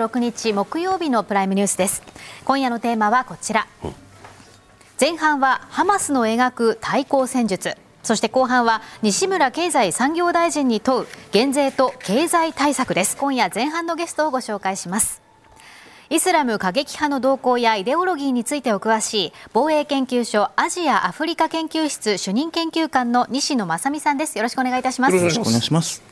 [0.00, 2.02] 26日木曜日のプライムニュースです。
[2.46, 3.66] 今夜のテーマはこちら、
[4.98, 7.76] 前半はハマスの描く対抗戦術。
[8.02, 13.14] そして後半は西村経済産業大臣に問う減税と経済対策です。
[13.18, 15.20] 今夜前半のゲストをご紹介します。
[16.08, 24.38] イスラム過激派の動向やイデオロギーについてお詳しい防衛研究所アジア・アフリカ研究室主任研究官の西野正美さんです。
[24.38, 25.16] よろしくお願いいたします。
[25.16, 26.09] よろしくお願いします。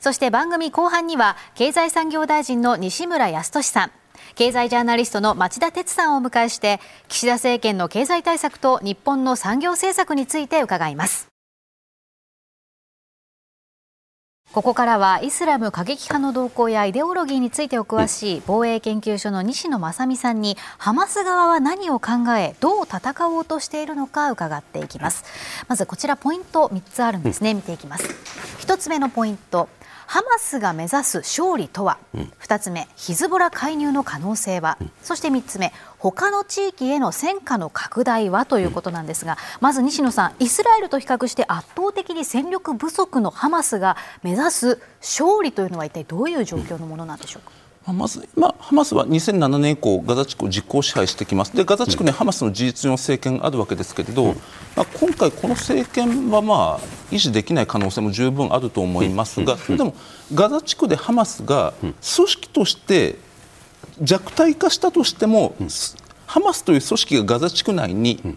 [0.00, 3.90] そして番組後半には経済産業大臣の西村康稔さん
[4.34, 11.28] 経済ジャーナリストの町田哲さんをお迎えして岸田政権の経済対策と日本の産業政策について伺います。
[14.52, 25.24] ここからはイスラム過激派の動向やイデオロギーについてお詳しい防衛研究所の西野正美さんにハマス側は何を考えどう戦おうとしているのか伺っていきます。
[25.68, 27.52] まずこちらポイント3つあるんですね。
[27.52, 28.04] 見ていきます。
[28.60, 29.68] 1つ目のポイント。
[30.10, 38.46] ハマスが目指す勝利とは、うん、2つ目ヒズボラ介入の可能性は、うん、そして3つ目他の地域への戦火の拡大は？
[38.46, 47.52] ということなんですが、まず西野さんイスラエルと比較して圧倒的に戦力不足のハマスが目指す勝利というのは一体どういう状況のものなんでしょうか？
[47.92, 51.56] まず今、ハマスは2007年以降ガザ地区を実効支配してきます。
[51.56, 54.34] でガザ地区にハマスの事実上の政権があるわけですけれど、うん、
[54.76, 59.94] まあ、今回、この政権はまあ維持できない可能性も十分あると思いますが、それでも
[60.34, 63.16] ガザ地区でハマスが組織として
[64.02, 65.54] 弱体化したとしても、
[66.26, 68.36] ハマスという組織がガザ地区内に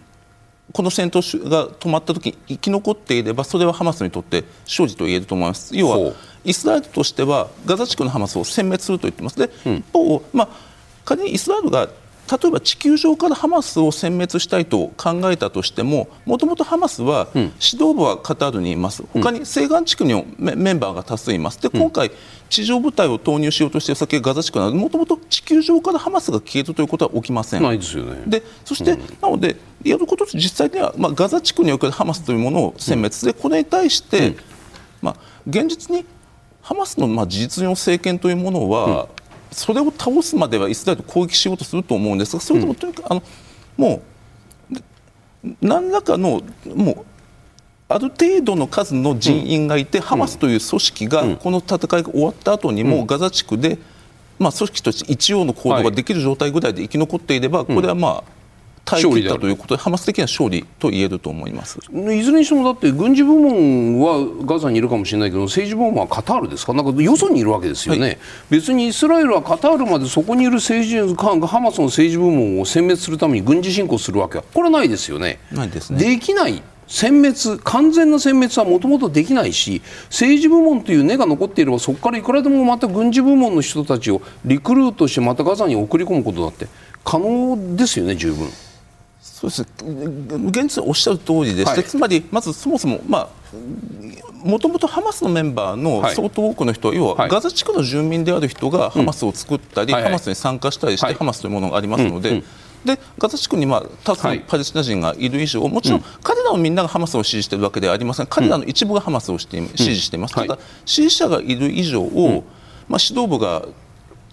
[0.72, 5.76] この戦闘が止まったときに生き残っていればそれはハマスにとって勝利と言えると思います。
[5.76, 6.14] 要は
[6.44, 9.38] イスラエルとしてはガザ地区のハマスを殲滅すると言ってます。
[9.38, 10.50] で、うん、一方、まあ、
[11.06, 11.90] 仮にイスラエルが
[12.32, 19.04] 例えば地球上からハマスを殲滅したいと考えたとしてももともとハマスは指導部はカタールにいます。
[19.12, 21.62] 他に西岸地区にもメンバーが多数います。
[21.62, 22.10] で今回
[22.50, 27.64] 地上部隊を投入しようとしている先がガザ地区なのでもともと地球上からハマスが消えるということは起きません。
[27.64, 28.24] ないですよね。
[28.26, 33.16] でそして、うん、なのでやることと実際には、まあ、ガザ地区におけるハマスというものを殲滅。
[33.26, 34.38] でこれに対して、うん、
[35.02, 35.16] まあ、
[35.48, 36.06] 現実に
[36.72, 39.10] ハマスのまあ事実上の政権というものは、
[39.52, 43.24] それを倒すまではイスラエル攻撃しようとすると思うんですがそれでもとにかく、あの
[43.76, 44.02] も
[45.44, 46.42] う何らかの
[46.74, 47.06] もう
[47.90, 53.78] ある程度の数の人員がいて、ハマスという組織がこの戦いが終わった後にもガザ地区で、
[54.40, 58.41] まあ、組織として一応の行動ができる状態ぐらいで生き残っていれば、これはまあ
[58.84, 61.80] 耐え切ったということでハマス的な勝利と言えると思います。
[61.92, 66.74] いずれにしてもだって軍事部門はガザにいるかもしれないけど政治部門はカタールですか？
[66.74, 68.18] なんかよそにいるわけですよね、はい、
[68.50, 75.40] 別にイスラエルはカタールまでそこにいる政治ハマスの政治部門を殲滅するために軍事侵攻するわけはこれはないですよね。
[75.52, 76.00] ないですね。
[76.00, 76.62] できない。
[76.88, 86.68] 殲滅完全な殲滅はもともとできないし政治部門という根が残っていればそこからいくらでもまた軍事部門の人たちをリクルートしてまたガザに送り込むことだって
[87.06, 88.50] 可能ですよね十分。
[89.42, 89.62] そうです。
[90.48, 93.30] 現実おっしゃる通りでして、はい、つまり、まずそもそも、まあ、
[94.44, 102.44] もともとハマスのメンバーの相当多くの人は、要はガザ地区の住民である人がハマスを作ったり、ハマスに参加したりして、ハマスというものがありますので。
[102.84, 113.68] でガザ地区にまあ多数パレスチナ人がいる以上、もちろん彼らはみんながハマスを支持しているわけではありません、彼らの一部がハマスをして支持しています、ただ、支持者がいる以上、まあ、指導部が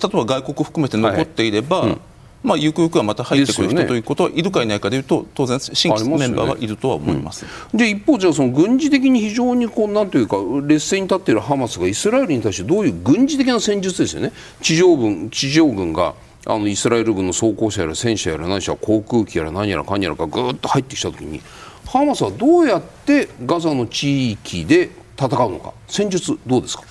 [0.02, 1.98] 例えば外国含めて残っていれば、
[2.42, 14.32] まあ、ゆくゆくはまた入ってくる人ということはいるかいないかでいうと当然新規メンバーはいるとは思います、ねうん、で一方じゃあその軍事的に非常にこうなんというか劣勢に立っているハマスがイスラエルに対してどういう軍事的な戦術ですよね。
[14.60, 16.14] 地上軍地上軍が
[16.46, 21.40] あのイスラエル軍の装甲車やら戦車やら何しろ航空機やら何やらかんやらがぐーっと入ってきた時に
[21.86, 26.86] ハマスはどうやってガザの地域で戦うのか戦術どうですか基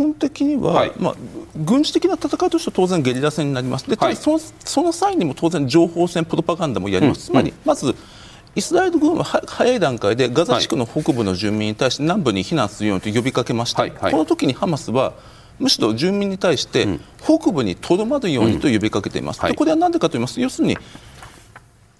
[0.00, 1.14] 本的には、はい、まあ、
[1.56, 3.88] 軍事的な戦いとしては当然ゲリラ戦になります。
[3.88, 7.94] で、はい、そのその際にも当然情報戦、プロパガンダもやります、うん、つまり、まず
[8.54, 15.12] イスラエル軍は早い段階でガザ地区の北部の住民に対して南部に避難するようにと呼びかけました、はいはい、この時にハマスは
[15.60, 16.88] むしろ住民に対して
[17.22, 20.36] 北部にとどまるようにと呼びかけています、うん、これは何でかと言います。
[20.36, 20.76] と要するに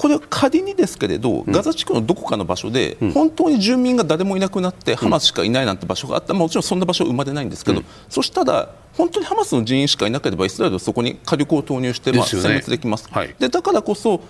[0.01, 6.33] これは仮にですけれど、ガザ地区のどこかの場所で、本当に住民が誰もいなくなって、ハマスしかいないなんて場所があった。
[6.33, 13.11] ら、もちろんそんな場所は生まれないんですけど、そしたら、本当にハマスの人員しかいなければ、イスラエルはそこに火力を投入して、まあ、殲滅できます。
[13.11, 14.23] はい、でだからこそ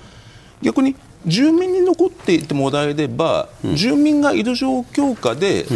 [0.61, 5.67] 逆に住民に残っていてもらえれば、住民がいる状況下で、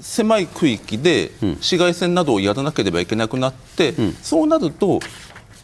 [0.00, 1.30] 狭い区域で
[1.60, 4.98] 市街戦などをやらなければいけなくなって、そうなると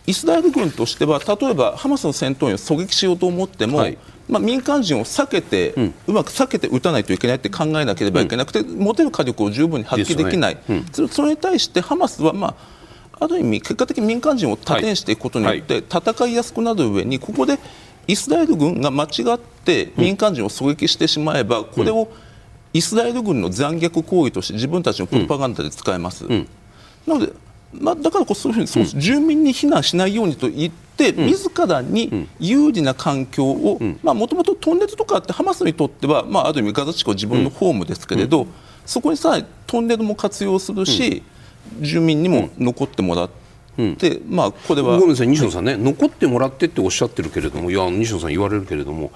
[0.09, 10.63] イスラエル軍としては例えばハマスの戦闘員を狙撃しようと思っても、はい、まあ、民間人を避けて、うん、うまく避けて撃たないといけないって考えなければいけなくて、うん、持てる火力を十分に発揮できない、ね。
[10.97, 12.79] うん、それに対してハマスは、まあ
[13.21, 17.59] ある意味、結果的に民間人を盾にしていくことによって、戦いやすくなる上に、ここで
[18.07, 22.09] イスラエル軍が間違って民間人を狙撃してしまえば、これを
[22.73, 26.27] イスラエル軍の残虐行為として自分たちのプロパガンダで使えます。
[26.29, 27.33] なので
[27.73, 38.49] まあ、だからこそそういうふうにそう、ん、住民に避難しないようにと言って、うん、自らに有利な環境をもともとトンネルとかってハマスにとっては、まあ、ある意味ガザ地区は自分のホームですけれど、うん、
[38.87, 41.23] そこにさらにトンネルも活用するし、
[41.81, 43.49] 住民にも残ってもらって。
[43.79, 49.13] でまあ、これはごめんなさい、西野さんね、はい、残ってもらってっておっしゃってるけれども、いや、西野さん言われるけれども、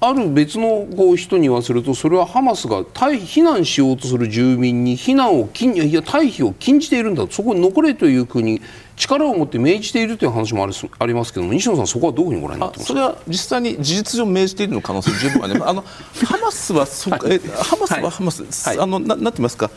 [0.00, 8.62] ある別のこう人に言わせるとそれはハマスが避難しようとする住民に避難を禁いや退避を禁じているんだそこに残れというふうに
[8.94, 10.62] 力を持って命じているという話も
[10.98, 15.68] ありますけども西野さん、そこはどういうふうにご覧になってますそれは実際に事実上命じているの可能性十分あります。
[15.68, 15.82] あの
[16.26, 19.68] ハマスはそ、はい、えハマスはハマス、はい、あのななんてますか？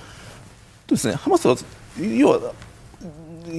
[0.87, 1.15] ですね？
[1.15, 1.55] ハマスは
[1.99, 2.39] 要は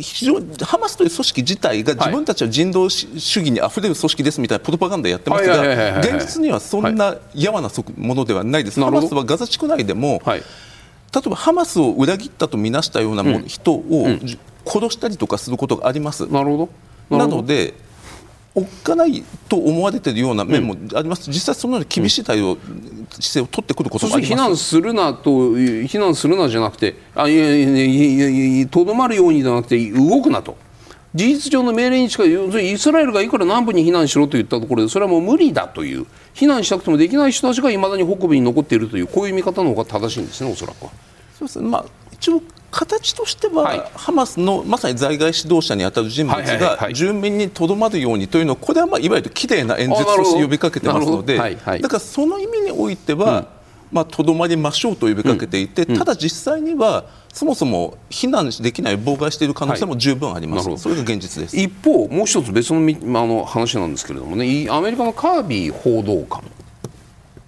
[0.00, 3.08] 非常にハマスという組織自体が自分たちは人道主
[3.40, 10.40] 義にあふれる組織ですみたいなプロパガンダやってますが現実にはそんなやわなものではないです、ハマスはガザ地区内でも、例え
[11.28, 14.06] ばハマスを裏切ったとみなしたような人を
[14.64, 16.26] 殺したりとかすることがあります。
[16.26, 16.68] なるほ
[17.10, 17.18] ど。
[17.18, 17.74] なので
[18.54, 30.56] おっかないと思われているような面もあります、うん、実際そのように厳しい対応、うん、姿勢を取ってくることもあり避難するなと避難するなじゃなくてあいやいやいやいやとどまるようにじゃなくて動くなと。
[31.14, 36.06] 事実上の命令に近いイスラエルがいくら南部に避難しろと言ったところでそれはもう無理だという。
[36.34, 40.90] 避難したくてもできない人たちがいまだに北部に残っているというこういう見方の方が正しいんですねおそらくは。
[41.38, 41.68] そうですね。
[41.68, 53.46] まあ一応形としては、はい、ハマスのまさに在外指導者に当たる人物が住民にとどまるようにというのはこれはまあいわゆるきれいな演説として呼びかけてますので、はいはい、だからその意味においては、うん、
[53.92, 61.56] まあ、とどまりましょうと呼びかけていて、うん、ただ実際にはそもそも避難できない妨害している可能性も十分あります、はい、それが現実です。
[61.56, 62.80] 一方、もう一つ別の
[63.20, 66.42] あの話なんですけれどもねアメリカのカービー報道官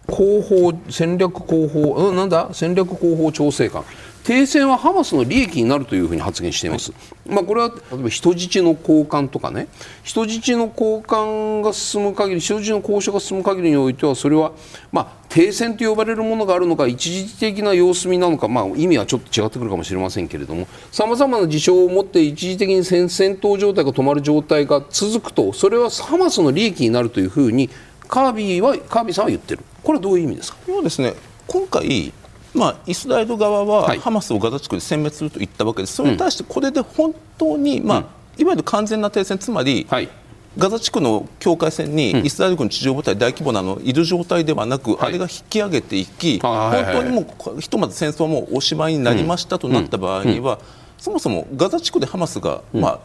[0.07, 2.51] 広報戦略広報、うん、なんだ？
[2.53, 3.85] 戦略広報調整官
[4.25, 9.69] 停戦はハマスの利益になるというふうに発言しています、はい、まあ、これは例えば人質の交換とかね。
[10.03, 14.53] 人質の交換が進む限り人質の交渉が進む限りにおいてはそれは、
[14.91, 27.69] まあ、停戦と呼ばれるものがあるのか一時的な様子見なのか、まあ、意味はちょっと違ってくるかもしれませんけれどもさまざまな事象を持って一時的に戦闘状態が止まる状態が続くとそれはハマスの利益になるというふうに
[28.09, 29.63] カービーはカービーさんは言ってる。
[29.83, 30.59] これはどういう意味ですか？
[30.67, 31.15] そうですね。
[31.47, 32.13] 今回
[32.55, 37.99] まあ、イスラエル側はハマスをガザ地区で殲滅すると言ったわけです、それに対してこれで本当に、まあ、
[38.39, 39.87] いわゆる完全な停戦、つまり、
[40.57, 50.61] ガザ地区の境界線にイスラエル軍地上部隊大規模なのいる状態ではなく、あれが引き上げていき、本当にもうひとまず戦争はもうおしまいになりましたとなった場合には、
[50.99, 53.01] そもそもガザ地区でハマスが、まあ、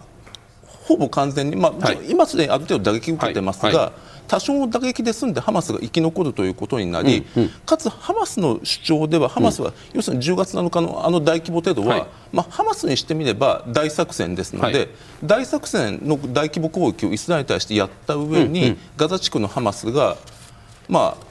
[0.86, 3.94] ほぼ完全に、まあ今すでにある程度打撃を受けてますが、
[4.30, 14.90] 多少打撃で済んでハマスが生き残るということになり、うんうん、かつハマスの主張ではハマスは、要するに10月7日のあの大規模テロは、はい、まあ、ハマスにしてみれば大作戦ですので、はい、
[15.24, 20.15] 大作戦の大規模攻撃をイスラエルに対してやった上に、うんうん、ガザ地区のハマスが、
[20.88, 21.28] まあ、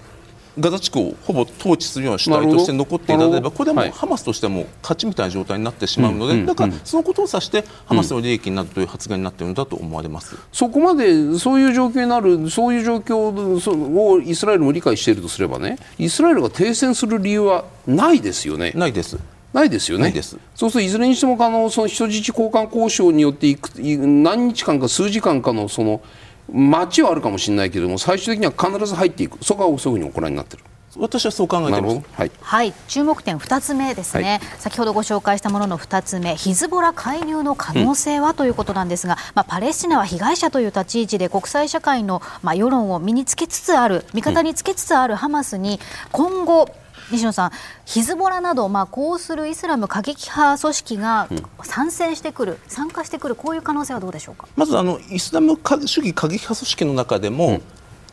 [0.59, 18.73] ガザ地区をほぼ統治するような主体として残っていただければこれはもうハマスとしてはもう勝ちみたいな状態になってしまうので、だからそのことを指してハマスの利益になるという発言になっているんだと思われます、そこまでそういう状況になるそういう状況をイスラエルも理解しているとすればねイスラエルが停戦する理由はないですよね。
[18.75, 19.19] ないです。
[19.53, 20.13] ないですよね。
[20.55, 26.03] そうするといずれにしてもあのその人質交換交渉によっていく何日間か数時間かのその
[26.51, 29.43] 街はあるかもしれないけれども最終的には必ず入っていく。
[29.45, 30.65] そこはそういうふうにご覧になってる。
[30.97, 45.79] 私はそう考えてます、はい、はい、注目点2つ目ですね、はい、先ほどご紹介したものの2つ目ヒズボラ介入の可能性は、うん、ということなんですが、まあ、パレスチナは被害者という立ち位置で国際社会の、まあ、世論を身につけつつある味方につけつつあるハマスに
[46.11, 46.69] 今後
[47.11, 47.51] 西野さん、
[47.85, 51.29] ヒズボラなど、まあ、こうするイスラム過激派組織が
[51.63, 54.47] 参戦してくる、うん、参加してくる、こういう可能性はどうでしょうか？
[54.57, 57.63] まずあのイスラム主義過激派組織の中でも、うん、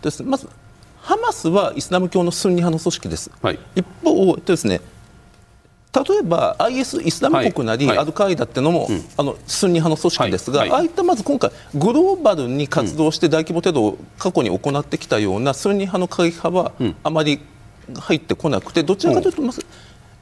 [0.01, 0.47] ですまず
[1.01, 3.31] ハマスはイスラム教のスンニ派の組織です。
[3.41, 4.81] はい、一方ですね
[5.93, 16.73] 例えば IS イスラム国なり、アルカイダっていうのも、うん、あのスンニ派の組織ですが、ああいったまず今回グローバルに活動して大規模テロを過去に行ってきたようなスンニ派の過激派は、
[17.03, 17.39] あまり
[17.99, 19.41] 入ってこなくてどちらかというと、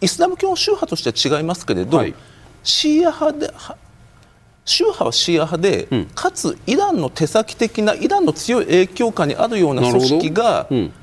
[0.02, 2.14] イスラム教の宗派としては違いますけれど、はい、
[2.64, 3.54] シーア派で
[4.66, 10.94] 宗派はシーア派で、うん、かつイランの手先的なイランの強い影響下にあるような組織が、うん、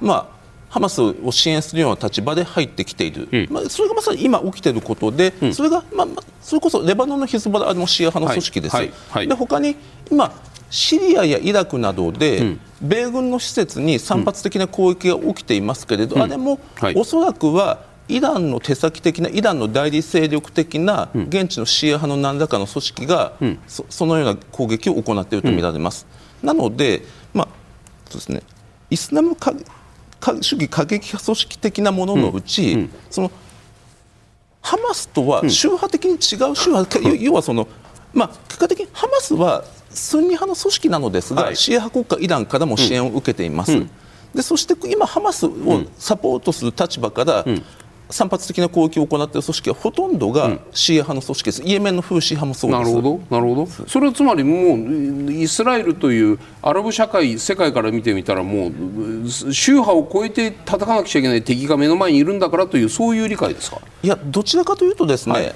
[0.00, 0.26] まあ、
[0.68, 6.06] ハマスを支援するような立場で入ってきている、うん、まあ、それがまさに今起きていることで、うん、それが、まあ、
[6.42, 8.86] それこそレバノンのヒズボラもシーア派の組織です、はい。
[8.86, 8.94] はい。
[9.10, 9.76] はい、で他に
[10.10, 10.32] 今、
[10.76, 23.32] シリアやイラクなどで、米軍の施設に散発的な攻撃が起きていますけれど、あれも、はい、おそらくはイランの手先的なイランの代理勢力的な現地のシーア派の何らかの組織が、
[23.66, 26.06] そそのような攻撃を行っているとみられます。
[26.42, 27.02] なので、
[27.32, 27.48] まあ
[28.10, 28.42] そうですね、
[28.90, 33.30] イスラム主義過激派組織的なもののうち、その
[34.60, 37.66] ハマスとは宗派的に違う宗派、うん、要はその、
[38.12, 39.64] まあ、結果的にハマスは
[39.96, 43.86] スンニ派の組織なのですが、はい、シーア派国家イランからも支援を受けています。
[44.34, 45.50] でそして今、ハマスを
[45.98, 47.44] サポートする立場から、
[48.08, 52.78] 散発的な攻撃を行っている組織はほとんどがシーア派の組織です、イエメンのフーシー派もそうです。
[52.78, 53.88] なるほどなるほど。
[53.88, 63.80] それはつまりもうイスラエルというアラブ社会世界から見てみたらもう宗派を超えて戦わなくちゃいけない敵が目の前にいるんだからというそういう理解ですか？
[64.02, 65.54] いやどちらかというとですね、はい、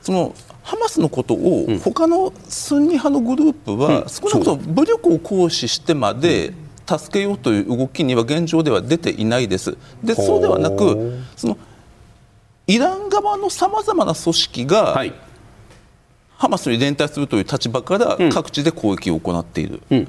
[0.00, 6.70] そのハマスのことを他のスンニ派のグループは少なくとも武力を行使してまで、うん。
[6.98, 9.76] 助けようという動きには現状では出ていないです。
[10.02, 11.56] でそうではなくその
[12.66, 15.14] イラン側のさまざまな組織が、はい、
[16.36, 19.80] ハマスに連帯するという立場から各地で攻撃を行っている。
[19.90, 20.08] うんうん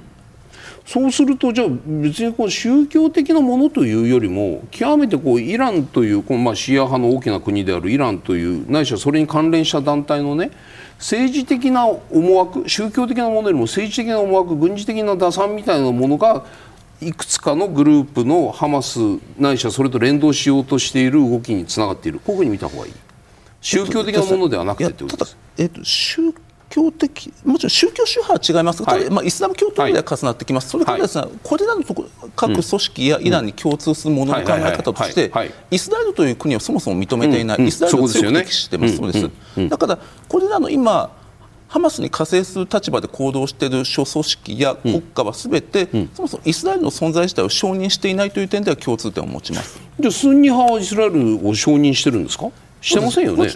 [0.92, 10.52] そうするとじゃあ別にこう宗教的なものというよりも極めてこうイランというこのまあシーア派の大きな国であるイランというないしはそれに関連した団体のね
[10.98, 16.44] 政治的な思惑宗教的なものよりも政治的な思惑軍事的な打算みたいなものが
[17.00, 19.00] いくつかのグループのハマス
[19.40, 22.94] ないしはそれと連動しようとしている動きにつながっているこういうふうに見た方がいい
[23.62, 25.38] 宗教的なものではなくてということです。
[25.58, 25.80] えっと、
[26.72, 35.32] 教的もちろん宗教宗派は違いますが、はい、まあ、イスラム教徒では重なってきます、それからですね、はい、これらのとこ各組織やイランに共通するものの考え方として、
[35.70, 41.16] イスラエルという国をそもそも認めていない、うん、イスラエルを強く敵視してます、そうです、だからこれらの今
[41.68, 49.80] ハマスに加勢する立場で行動している諸組織や国家はすべて、うん、そもそもイスラエルの存在自体を承認していないという点では共通点を持ちます。
[49.98, 52.50] じゃあスンニ派はイスラエルを承認してるんですか？
[52.82, 53.50] してませんよね。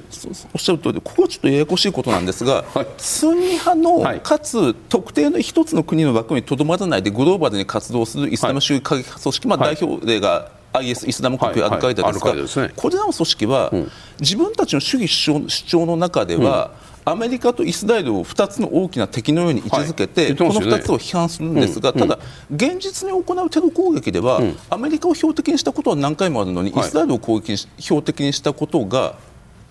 [0.53, 13.71] おっしゃる通りここはちょっとややこしいことなんですが、はい、スンニ派の、かつ特定の一つの国の枠にとどまらないでグローバルに活動するイスラム主義過激派組織、まあ、代表例が IS イスラム国アルカイダですが、これらの組織は、
[14.19, 16.71] 自分たちの主義主張主張の中では、
[17.05, 20.31] アメリカとイスラエルを2つの大きな敵のように位置づけて、はい。
[20.31, 22.19] ね、この2つを批判するんですが、うん、ただ、
[22.51, 29.17] 現実に行うテロ攻撃では、うん、アメリカを標的にしたことは何回もあるのに、はい、イスラエルを攻撃標的にしたことが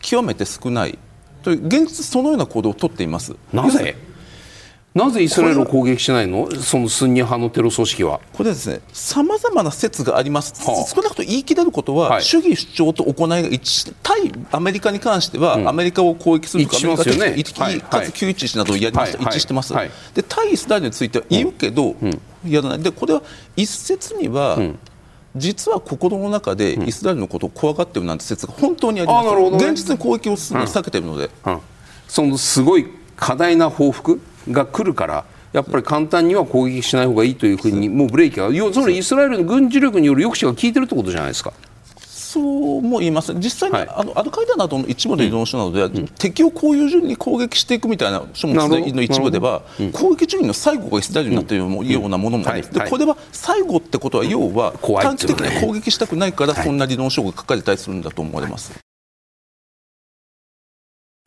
[0.01, 0.97] 極めて少ない
[1.43, 3.35] という現実そのような行動を取っています。
[3.53, 3.97] なぜ？
[4.95, 6.49] なぜイスラエルを攻撃しないの？
[6.53, 8.21] そのスンニ派のテロ組織は。
[8.33, 17.33] これですねさまざまな説があります、はあ、少なくとも言い切れることは、はい、主義主張と行いが一致対アメリカに関しては、うん、アメリカを攻撃するか、一致ますよね、
[17.81, 22.79] かつ911などをやりました、はい、一致してます、はい、で対イスラエルについては言うけど、うん、やらない。
[22.79, 23.23] でこれは
[23.57, 24.79] 一説には、うん。
[25.35, 31.55] 実は心の中でイスラエルのことを怖がっているなんて説が本当にあります、うん、現実に攻撃を避けているので、うん。
[31.55, 31.61] うん、
[32.07, 32.87] そのすごい
[33.17, 34.21] 過大な報復？
[34.51, 41.53] が来るからやっぱり簡単には攻撃しない方がいいというふうにもうブレーキが要するにイスラエルの軍事力による抑止が効いてるってことじゃないですか？
[41.97, 58.84] そうも言います、実際に、はい、あのアルカイダなどの一部の理論書などでは、うん、敵をこういう順に攻撃していくみたいな書物の一部では、うん、攻撃順位の最後がイスラエルになっているようなものもあります、でこれは最後ってことは、要は短期的に攻撃したくないから、そんな理論書が書かれたりするんだと思われます。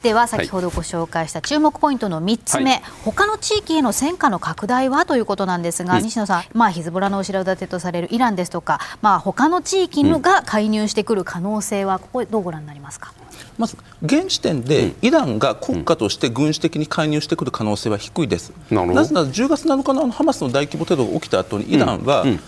[0.03, 13.11] では先ほどご紹介した注目ポイントの3つ目、はい、他の地域への戦火の拡大はということなんですが、うん、西野さん、まあ、ヒズボラの後ろ盾とされるイランですとか、まあ、他の地域のが介入してくる可能性は、ここどうご覧になりますか？
[13.57, 18.53] まず現時点でイランが国家として軍事的に介入してくる可能性は低いです。
[18.69, 22.29] なぜなら10月7日のハマスの大規模テロが起きた後にイランは、うん。
[22.29, 22.39] うん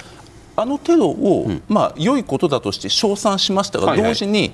[0.55, 4.51] あのテロを、うん、まあ良いことだとして称賛しましたが、同時に、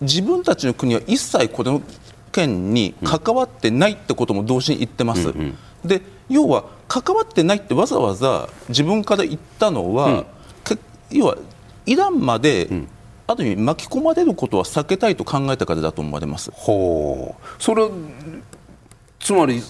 [0.00, 1.82] 自分たちの国は一切これの
[2.32, 5.28] 件に関わってないってことも同時に言ってます。
[5.28, 10.26] うんうん、で要は関わってないってわざわざ自分から言ったのは、うん、
[11.10, 11.36] 要は
[11.86, 12.88] イランまで、うん、
[13.26, 16.50] ある意味巻き込まれることは避けたいと考えたからだと思われます。
[16.52, 17.88] ほうそれ
[19.20, 19.62] つまり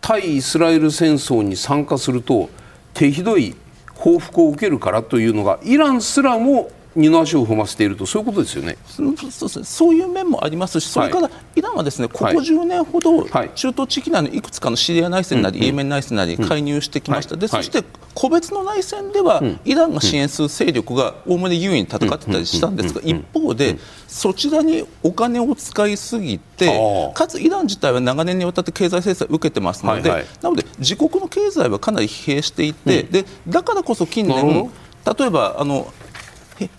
[0.00, 2.50] 対イスラエル戦争に参加すると
[2.94, 3.56] 手ひどい
[3.94, 8.76] 報復を受けるからというのがイランすらも二の足を踏ませているとそういうことですよね。
[8.86, 17.84] そうそういう面もありますしそれからイランはですね、ここ10年ほど中東地域内のいくつかのシリア内戦なり、イエメン内戦なり介入してきました、でそして
[18.14, 30.10] 個別の内戦では、イランが支援する勢力がおおむね優位に戦ってたりしたんですが、一方で、そちらにお金を使いすぎて、かつイラン自体は長年にわたって経済制裁を受けてますので、
[30.40, 34.70] なので自国の経済はかなり疲弊していて、でだからこそ近年、
[35.18, 35.92] 例えばあの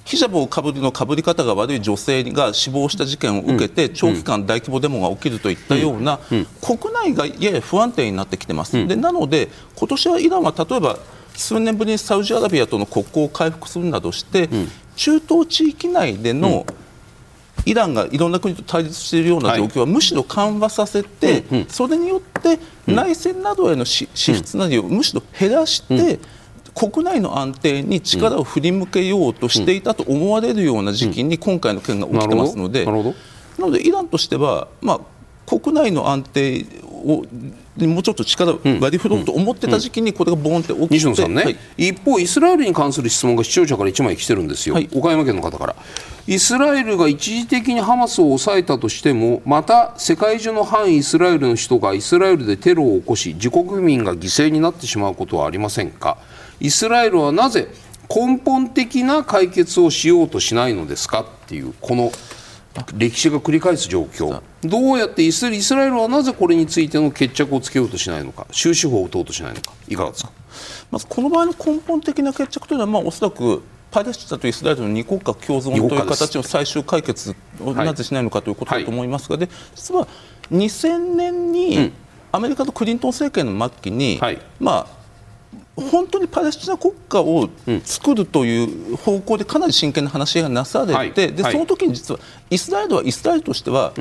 [0.05, 6.19] ヒジャブをかぶりのかぶり方が悪い女性が死亡した事件を受けて、長期間大規模デモが起きるといったような、
[6.61, 8.87] 国内がやや不安定になってきてます。
[8.87, 10.97] でなので今年はイランは例えば
[11.33, 14.49] 数年ぶりにサウジアラビアとの国交を回復するなどして、
[14.95, 16.65] 中東地域内での、
[17.65, 26.19] イランがいろんな国と対立しているような状況はむしろ緩和させて、それによって内戦などへの支出などをむしろ減らして、
[26.77, 34.99] 国内の安定に力を振り向けようとしていたと思われるような時期に今回の件が起きてますので、なのでイランとしては、まあ、
[35.47, 37.25] 国内の安定を
[37.85, 45.75] もうちょっと力を割り振ろうと思ってた時期にこれがボーンって起きて、西野さんね、はい、一方、イスラエルに関する質問が視聴者から1枚来てるんですよ、はい、岡山県の方から。
[46.27, 56.17] イスラエルが一時的にハマスを抑えたとしてもまた世界中の反イスラエルの人がイスラエルでテロを起こし自国民が犠牲になってしまうことはありませんか
[56.59, 57.67] イスラエルはなぜ
[58.09, 62.11] 根本的な解決をしようとしないのですかっていうこの
[62.95, 64.41] 歴史が繰り返す状況。
[64.61, 65.45] どうやってイス
[65.75, 70.31] ラエルはなぜこれについての決着をつけようとしないのか終止符を打とうとしないのかいかがですか？
[70.91, 80.07] まずこの場合の根本的な決着というのは、まあ、おそらくパレスチナとイスラエルの二国家共存という形の最終解決をなぜしないのかということだと思いますが、はい、で実は
[80.51, 81.93] 2000年に
[82.31, 84.96] アメリカとクリントン政権の末期に、はい、まあ
[85.77, 87.49] 本当にパレスチナ国家を
[87.83, 92.19] 作るという方向でかなり真剣な話し合いがなされて、はい、でその時に実は
[92.49, 93.93] イスラエルはイスラエルとしては、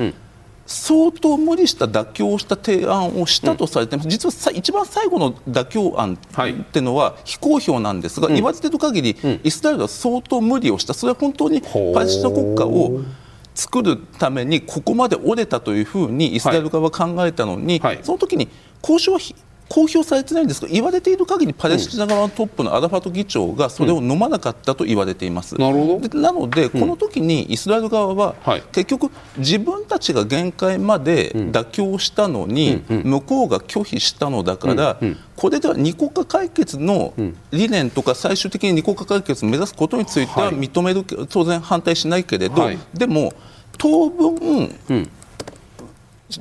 [0.65, 13.01] 相当無理した妥協をした提案をしたとされています、実は一番最後の妥協案っていうのは非公表なんですが、言われている限り、イスラエルは相当無理をした、それは本当にパレスチナ国家を
[13.53, 18.49] 作るためにここまで折れたというふうにイスラエル側は考えたのに、その時に
[18.81, 19.19] 交渉は
[19.69, 26.19] 公表されてないんですが言われている限りパレスチナ側のトップのアラファト議長がそれを飲まなかったと言われています、うん、なるほど。
[26.19, 28.35] なので、この時にイスラエル側は、
[28.71, 34.97] 結局自分たちが限界まで妥協したのに、向こうが拒否したのだから、
[35.35, 37.13] これでは二国家解決の
[37.51, 43.33] 理念とか最終的に二国家解決を目指すことについては認める、当然反対しないけれど、でも
[43.77, 44.75] 当分、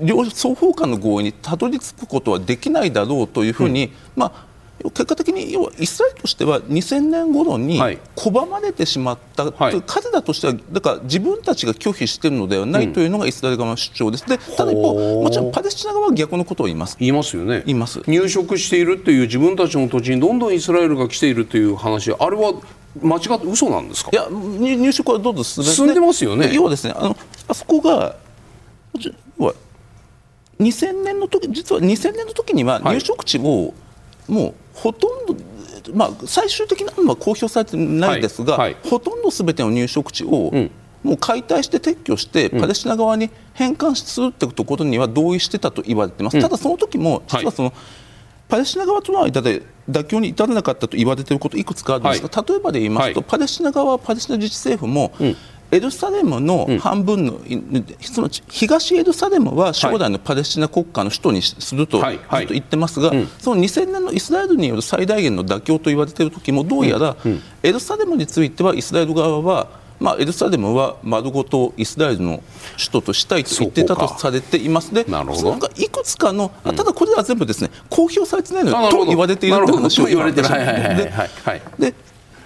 [0.01, 4.47] 両双方間の合意にたどり着くことはできないだろうというふうに、うん、まあ、
[4.91, 7.81] 結果的に要はイスラエルとしては2000年頃に
[8.15, 16.97] 拒まれてしまった、はい、彼らとしてはだから自分たちが拒否しているのではないというのがイスラエル側の主張です、でただ一方、もちろんパレスチナ側は逆のことを言います。
[17.01, 17.63] 言いますよね。
[17.65, 18.03] 言います。
[18.07, 22.61] 入植しているという自分たちの土地にどんどんイスラエルが来ているという話あれは
[23.01, 24.11] 間違って嘘なんですか？
[24.13, 26.51] いや入植はどんどん進んで進んでますよね。
[26.53, 27.17] 要はですねあの
[27.49, 28.17] あそこが
[30.61, 33.75] 2000年の時実は2000年の時には入植地を
[34.29, 35.37] もうほとんど、
[35.95, 38.75] まあ、最終的なのは公表されてないですが、はい。
[38.75, 40.71] はい、ほとんどすべての入植地を、うん、
[41.03, 47.79] もう解体して撤去して、パレスチナ側に返還するということには同意してたと言われています、うん、ただその時も実はその、はい、
[48.49, 55.37] パレスチナ側との間で妥協に至らなかったと言われていることいくつかあるんですが、例えばで言いますと、パレスチナ側はパレスチナ自治政府も、うん
[55.71, 67.17] エルサレムの半分の、うん、その東エルサレムは将来のパレスチナ国家の首都にすると,、ずっと言ってますが、その2000年のイスラエルによる最大限の妥協と言われている時もどうやら、
[67.63, 72.43] エルサレムについてはイスラエル側はまあ、エルサレムは丸ごとイスラエルの
[72.77, 74.93] 首都としたいと言っていたとされています。
[74.93, 75.69] で、なるほど。
[75.77, 80.49] いくつかの、ただこれは全部ですね公表されてないのと言われているという話を言われている。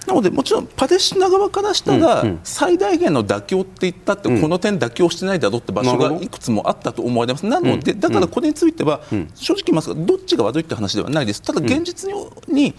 [0.05, 9.01] でなのでもちろんパレスチナ側からしたら、最大限の妥協って言ったって、この点妥協してないだろうって場所がいくつもあったと思われます、なのでだからこれについては、
[9.35, 12.09] 正直言いますがどっちが悪いって話ではないです、ただ現実
[12.47, 12.73] に、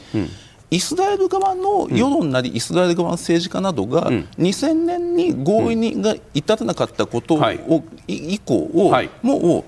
[0.71, 9.65] イスラエル側の世論なり、イスラエル側の政治家などが、2000年に合意にが至らなかったことを、以降を、もう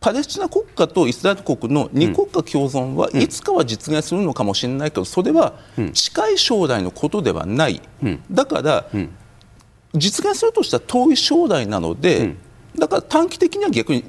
[0.00, 5.54] パレスチナ国家とイスラエル国の2国家共存はいつかは実現するのかもしれないけどそれは
[5.92, 7.80] 近い将来のことではない、
[8.30, 8.86] だから
[9.94, 12.34] 実現するとしたら遠い将来なので、
[12.76, 14.04] だから短期的には逆に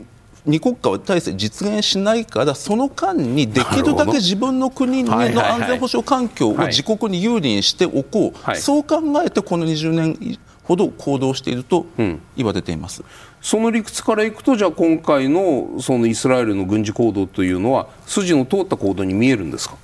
[0.45, 5.33] 二国家体制実現しないからその間にできるだけ自分の国の安
[5.67, 11.87] 全保障環境を自国に有利にしておこう、そう考えてこの20年ほど行動していると
[12.37, 13.01] 言われています。
[13.01, 13.07] うん
[13.41, 19.75] その理屈からいくとじゃあ今回のそのイスラエルの軍事行動というのは筋の通った行動に見えるんですか？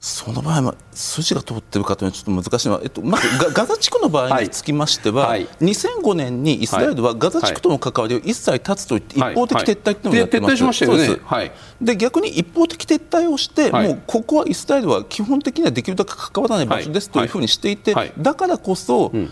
[0.00, 10.68] その場合は筋が通っているかというのはちょっと難しいのは、えっと、まずガザ地区の場合につきましては、はい、2005年にイスラエルはガザ地区との関わりを一切断つといって一方的撤退というのをやってます、はい。
[10.68, 19.30] はい、撤退しましたよね、で逆に一方的撤退をして、もうここはイスラエルは基本的にはできるだけ関わらない場所ですというふうにしていて、だからこそ、うん、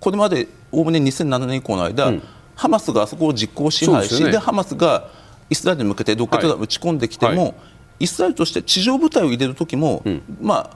[0.00, 2.22] これまでおおむね2007年以降の間、うん、
[2.56, 5.08] ハマスがあそこを実効支配し、で、ね、ハマスが
[5.50, 7.54] イスラエルに向けてロケット弾を撃ち込んできても、
[7.98, 10.70] イスラエルとして地上部隊を入れる時も、うん、ま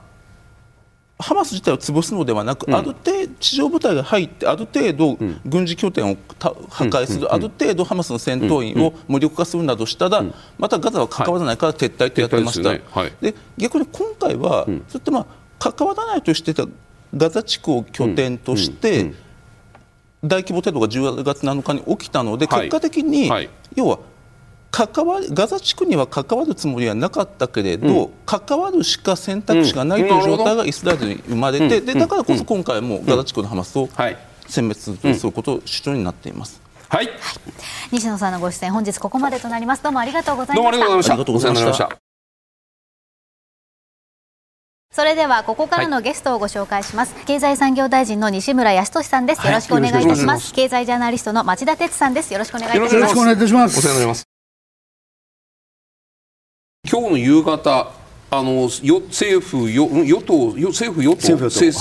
[1.19, 10.23] あ、ハマス自体を潰すのではなく、うん、ある程度地上部隊が入ってある程度軍事拠点を破壊する、ある程度ハマスの戦闘員を無力化するなどしたら、
[10.59, 12.85] またガザは関わらないから撤退とやってました、で、ね。
[12.91, 13.13] はい、
[13.57, 15.27] 逆に今回は、そうやってまあ
[15.59, 16.67] 関わらないとしてた
[17.17, 19.13] ガザ地区を拠点として、
[20.23, 23.31] 大規模テロが10月7日に起きたので、結果的に、
[23.75, 23.99] 要は
[24.75, 34.17] 関わガザ地区には関わるつもりはなかったけれど、うん、関わるしか選択肢がないという状態がイスラエルに生まれて、うん、でだからこそ今回もガザ地区のハマスを殲
[34.49, 34.75] 滅
[35.17, 36.61] することを主張になっています。
[36.89, 37.15] はい、はい、
[37.93, 39.83] 西野さんのご出演本日ここまでとなります。
[39.85, 40.63] どうもありがとうございました。
[40.63, 42.04] どうもありがとうございました
[44.95, 49.45] それではここからのゲストをご紹介します、はい、経済産業大臣の西村康稔さんです。
[49.45, 52.33] よろしくお願いいたします、経済ジャーナリストの町田哲さんです。
[52.33, 52.95] よろしくお願いいたします。
[52.95, 53.79] よろしくお願いいたします。
[53.79, 54.25] お世話になります。
[56.89, 58.04] 今日の夕方
[58.39, 61.73] あのよ政府よ与党政府与党政,、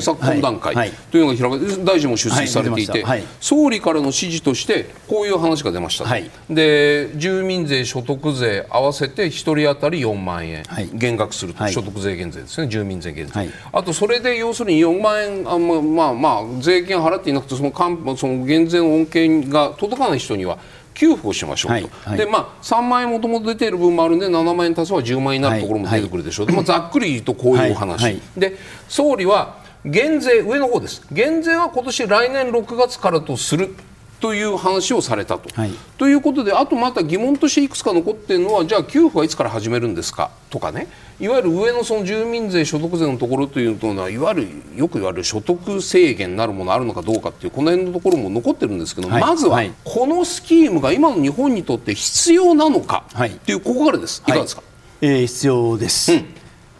[0.00, 10.62] 策懇談会というのが開かれ大臣も出席されていて、はい、総理からの指示としてこういう話が出ました、はい、で住民税、所得税合わせて1人当たり4万円。
[10.94, 12.68] 減額すると、所得税減税ですね。
[12.68, 20.58] 住民税減税、あとそれで要するに4万円あまあまあ税金払っていなくてそのその減税恩恵が届かない人には
[21.02, 26.44] 給付をしましょうと、はいはい、でまあ、3万円もともと出ている分もあるんで7万円足すは10万円になるところも出てくるでしょ。
[26.44, 28.56] う、はい、まあ、ざっくり言うとこういう話、で
[28.88, 31.04] 総理は減税上の方です。
[31.10, 33.74] 減税は今年来年6月からとする
[34.22, 35.50] という話をされたと。
[35.54, 40.30] はい、ということであとまた疑問としていくつか残っているのはじゃあ給付はいつから始めるんですか？
[40.48, 40.86] とかね。
[41.20, 54.22] いわゆる上のその住民税所得税のところというのはいわゆるよく言われる所得制限なるものあるのかどうかっていうこの辺のところも残ってるんですけど、はい、まずはこのスキームが今の日本にとって必要なのかっていうここからです。
[54.26, 54.30] い。
[54.30, 54.62] かがですか、
[55.00, 56.12] えー、必要です。
[56.12, 56.24] うん、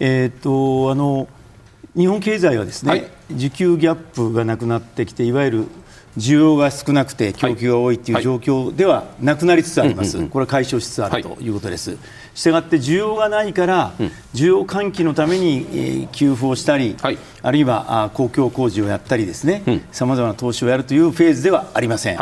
[0.01, 1.29] えっ、とあの
[1.97, 5.67] 日本経済はですね、需給ギャップがなくなってきていわゆる
[6.19, 11.49] 需要が少なくて供給が多いという状況ではなくなりつつあります、これは解消しつつあるとい。
[11.49, 11.97] うことです。
[12.35, 13.95] したがって需要がないから、
[14.35, 16.97] 需要喚起のために給付をしたり、
[17.43, 19.63] あるいは公共工事をやったりですね。
[19.93, 22.19] さまざまな投資をやるというフェーズではありません。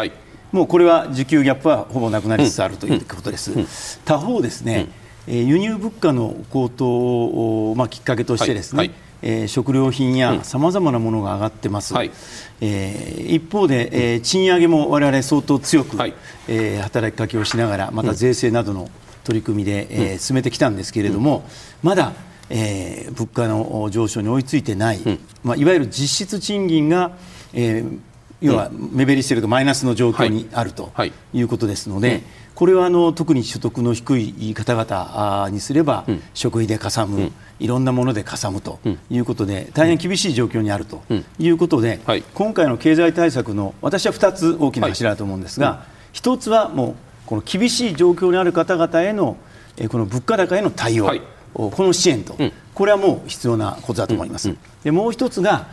[0.52, 4.00] もうこれは需給ギャップはほぼなくなりつつあるということです。
[4.04, 4.88] 他方ですね、
[5.28, 8.90] 輸入物価の高騰を、まあ、きっかけとしてですね、
[9.22, 12.10] えー、食料品やさまざまなものが上がってます、はい、
[12.60, 16.14] えー、一方で、えー、賃上げも我々相当強く、はい、
[16.48, 18.90] えー、働きかけをしながらまた税制などの
[19.24, 21.44] 取り組みで、えー、進めてきたんですけれども、
[21.82, 22.12] まだ、
[22.48, 25.00] えー、物価の上昇に追いついてない、
[25.44, 27.12] まあ、いわゆる実質賃金が、
[27.52, 27.98] えー、
[28.40, 30.92] 要は目減りしているとマイナスの状況にあると
[31.34, 31.42] い。
[31.42, 32.22] うことですので、
[32.60, 41.02] これはあの特に所得の低い方々にすれば、食費でかさむ、いろんなものでかさむということで、大変厳しい状況にあると
[41.38, 42.00] いうことで、
[42.34, 46.94] 今回の経済対策の私は2つ大きな柱だと思うんですが、1つはもう
[47.24, 49.38] この厳しい状況にある方々への
[49.88, 51.10] この物価高への対応、
[51.54, 52.36] この支援と、
[52.74, 54.54] これはもう必要なことだと思います。
[54.84, 55.68] でもう一つが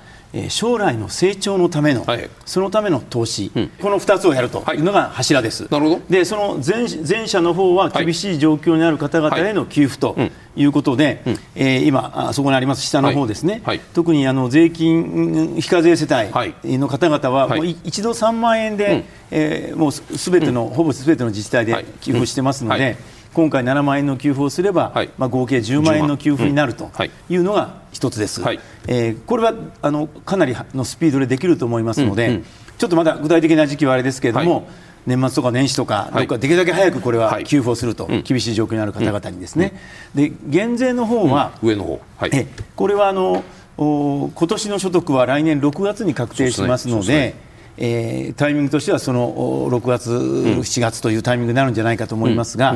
[0.50, 5.68] 将来の成長のための、はい、そのための投資、うん、この2つをやるというのが柱です。
[5.72, 6.02] なるほど。
[6.10, 10.18] でその前前者の方は厳しい状況にある方々への給付と
[10.56, 12.82] いうことで、はい、えー、今、そこにあります。
[12.82, 22.98] 下の方ですね、はい、特にあの税金非課税世帯の方々は、もう一度3万円で、うん、えー、もうすべての、ほぼすべての自治体で給付してますので。
[23.38, 26.90] 今回7万円の給付をすれば、はい、まあ、合計10万円の給付になると
[27.30, 27.36] い。
[27.36, 32.46] うのが一つです、はい、えー、これはあのかなりのスピードでできると思いますので、うんうん、
[32.80, 34.66] ちょっとまだ具体的な時期はあれですけれども、はい、
[35.06, 39.80] 年末とか年始とか、どっかできるだけ早くこれは給付をすると、厳しい状況にある方々にですね、
[40.16, 43.44] で減税の方は、上の方、はい、えこれはあの
[43.78, 47.36] お今年の所得は来年6月に確定しますので、
[47.78, 52.76] えー、タイミングとしてはその6月、7月というタイミングになるんじゃないかと思いますが、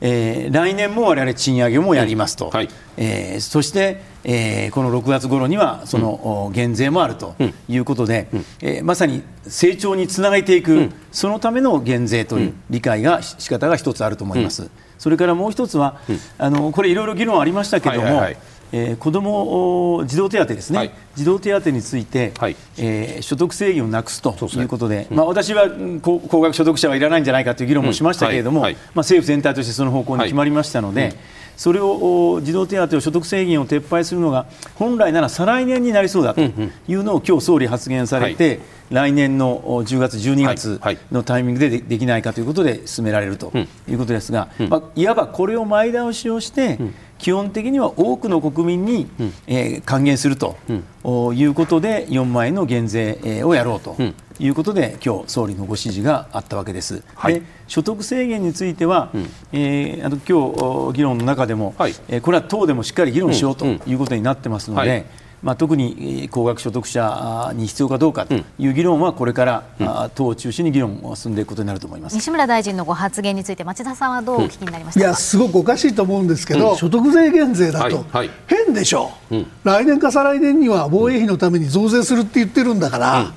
[0.00, 7.34] えー、来年も我々賃上げもやりますと、はい、えー、そして、えー、この6月頃にはその、減税もあると
[7.68, 14.64] いうことで、うん、えー、まさに成長につなげていく、うん、そのための減税という理解が仕方が一つあると思います。
[14.64, 16.00] うん、それからもう一つは、
[16.38, 18.36] あのこれいろいろ議論ありましたけれども、はいはいはい
[18.72, 25.68] えー、子ども児童手当ですね、はい、児童手当について、はい、えー、所得制限をなくすということで、でねうん、まあ、私は
[26.02, 31.14] 高高額所得者はいらないんじゃないかという議論もしましたけれども、うんはい、まあ、政府全体としてその方向に決まりましたので、
[31.56, 43.52] それを児童手当を所得制限を撤廃するのが本来なら再来年になりそうだというのを今日総理発言されて、来年の10月、12月のタイミングでできないかということで進められると
[43.88, 46.78] いうことですが、まあ、いわばこれを前倒しをして、
[47.18, 50.56] 基本的には多くの国民に、うん、えー、還元すると、
[51.04, 53.96] うん、いうことで4万円の減税をやろうと
[54.38, 57.02] いうことで、今日総理のご指示があったわけです。
[57.14, 64.90] はい、で所得制限については、うん、えー、あの今日議論の中でも、はい、えー、これは党でもしっかり議論しようということになってますので。
[64.90, 65.06] はい。
[65.42, 72.16] まあ、特に高額所得者に必要かどうかという議論はこれから、うん、党を中心に議論を進んでいくことになると思います。
[72.16, 78.04] 西村大臣のご発言について町田さんはどうお聞きになりました、うん、いやすごくおかしいと思うんですけど、うん、所得税減税だと、はい。
[78.10, 83.32] はい、変でしょう、来年か再来年には防衛費のために増税するって言ってるんだから、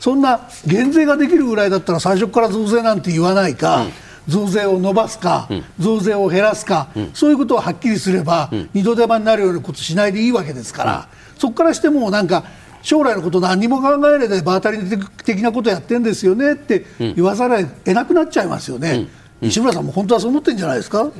[0.00, 3.86] そんな減税ができるぐらいだったら最初から増税なんて言わないか。
[4.28, 12.44] 増税を伸ばすか、うん、増税を減らすか、うん、そういうことをはっきりすれば、うん、二度手間になるようなことしないでいいわけですから、そこからしてもなんか
[12.82, 14.78] 将来のこと何も考えないで場当たり
[15.24, 19.08] 的なことやってるんですよねって言わざるを得なくなっちゃいますよね、
[19.40, 21.10] 西村さんも本当はそう思ってるんじゃないですか？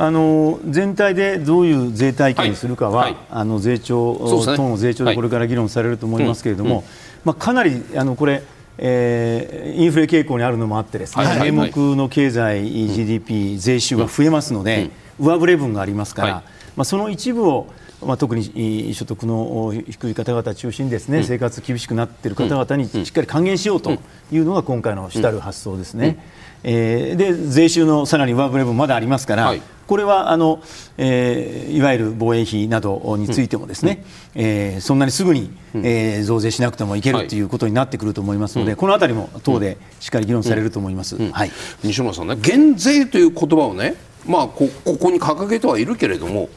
[0.00, 6.88] あの全体でどういう税体系にするかは、はいはい、あの税調、ね、党の税調でこれから議論されると思いますけれども、はいうん、
[7.24, 8.44] まあ、かなりあのこれ、
[8.78, 16.42] えー、インフレ傾向にあるのもあってですね、名目の経済、GDP、税収が増えますので、上振れ分がありますから、
[16.76, 17.66] まあ、その一部を
[18.04, 23.98] まあ、特に所得の低い方々中心にですね、うん、生活厳しくなっている方々にしっかり還元しようと
[24.30, 26.18] いうのが今回の主たる発想ですね。
[26.64, 30.62] うん、えー、で税収のさらに上振れ分まだありますから、はい、これはあの、
[30.96, 34.04] えー、いわゆる防衛費などについてもですね、
[34.36, 37.40] うん、えー、そんなにすぐに、えー、増税しなくてもいけるとい。
[37.40, 41.50] うことになってくると思いますので、はい、このあたりも党でしっかり議論されると思います、はい、
[41.82, 43.94] 西村さんね減税という言葉をね、
[44.26, 46.48] まあ、こここに掲げてはいるけれども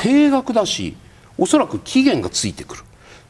[0.00, 0.96] 定額だし
[1.36, 2.82] おそらく期限がついてくる。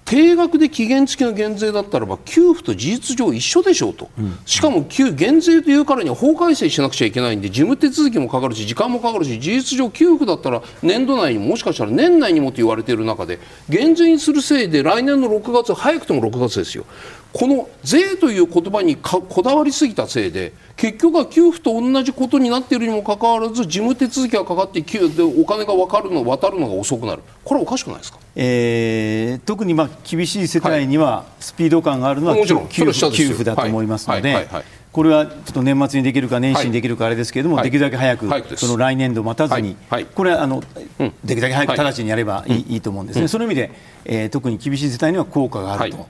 [0.05, 16.87] 定額で期限付きの減税だったらば給付と事実上一緒でしょうと、うん、しかも減税というからには法改正しなくちゃいけないんで事務手続きもかかるし時間もかかるし事実上給付だったら年度内にもしかしたら年内にもと言われている中で減税にするせいで来年の6月早くても6月ですよ
[17.33, 27.23] この税という言葉にこだわりすぎたせいで結局は給付と同じことになっているにもかかわらず事務手続きがかかってでお金が分かるの渡るのが遅くなる。
[27.45, 32.55] これおかしくないですか、えー、特にまあ厳しい世帯にはスピード感があるのは、はい、給
[32.93, 34.49] 付給付だと思いますので。
[34.93, 40.65] これはちょっと年末にできるか年始にできるかあれですけれども、はい、できるだけ早く、はい、その来年度待たずに、はい、これはあの、
[40.99, 43.71] うん、できるだけ早く直ちにやればいい,、と思うんですね、うん、その意味で、
[44.05, 46.09] えー、特に厳しい世帯には効果があると。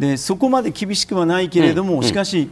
[0.00, 2.50] でそこまで厳しくはないけれども、しかし、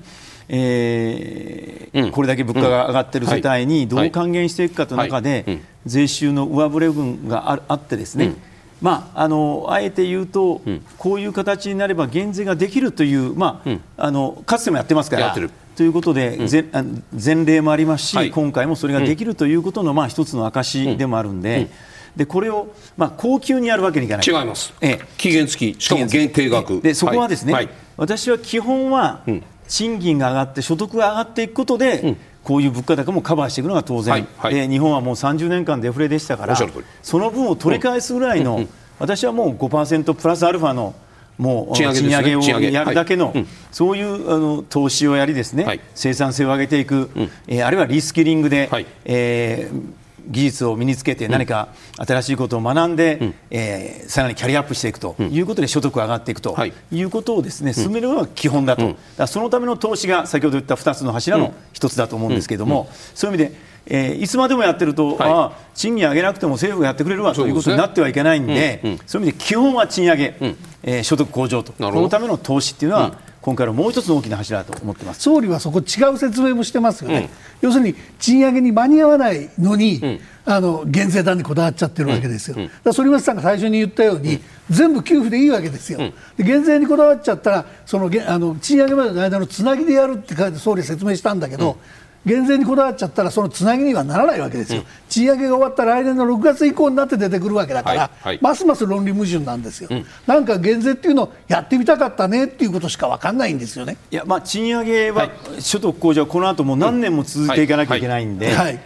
[0.50, 4.96] えー、これだけ物価が上がっている世帯にどう還元していくかとい。
[4.96, 8.34] う中で、税収の上振れ分があってですね、
[8.82, 10.60] まあ、あのあえて言うと、
[10.98, 13.62] こういう形になれば減税ができるという、ま
[13.96, 15.34] ああのかつてもやってますから。
[15.78, 16.42] ということで、う
[16.82, 21.70] ん、前例もありますし、はい、今回もそれができるということの、まあ、一つの証でもあるんで、
[22.16, 24.26] でこれを、まあ、高級にやるわけにいかない。
[24.26, 25.80] 違います、ええ、期限付き。
[25.80, 26.80] しかも限定額。
[26.80, 29.22] でそこはですね、はい、私は基本は、
[29.68, 34.26] 賃金が上がって所得が上がっていくことで、うん、こういう物価高もカバーしていくのが当然、はい。
[34.36, 36.56] はい、で日本はもう30年間デフレでしたから
[37.02, 40.96] その分を取り返すぐらいの、うん、私はもう5%プラスアルファの
[41.38, 43.32] もう賃上げをやるだけの、
[43.70, 56.56] そういうあの投資をやりですね、はい、生産性を上げていく、うん、えー、あるいはリスキリングで、はい、えー技術を身につけて何か新しいことを学んで、うん、えー、さらにキャリアアップしていくということで所得が上がっていくと
[56.92, 57.02] い。
[57.02, 63.58] うことをですね、進めるのが基本だと、だそのための投資が先ほど言った2つの柱の1つだと思うんですけれども、そういう意味で
[63.90, 69.30] えー、いつまでもやってると、はい、あ賃金上げなくても政府がやってくれるわということになってはいけないんで、そう、ねうん。
[69.30, 75.20] うん、いう意味で基本は賃上げ、うん、えー、所得向上と、このための投資っていうのは、今回のもう一つの大きな柱だと思ってます。
[75.22, 77.30] 総理はそこ違う説明もしてますよね、
[77.62, 85.98] うん、要するに賃上げに間に合わないのに、うん、あの減税団にこだわっちゃってるわけですよ、うん、だ反町さんが最初に言ったように、全部給付でいいわけですよ、
[86.36, 91.78] で減税にこだわっちゃったらそのあの賃上げまでの間のつなぎでやるって総理説明したんだけど、
[92.26, 103.96] 減税にこだわっちゃったらそのつなぎにはならないわけですよ、うん、賃上げが終わった来年の6月以降になって出てくるわけだから、はいはい、ますます論理矛盾なんですよ、うん、なんか減税っていうのをやってみたかったねっていうことしか分かんないんですよね。
[104.10, 108.52] いや、まあ、賃上げは、所得控除はこの後も何年も続いていかなきゃいけないんで。
[108.52, 108.78] はい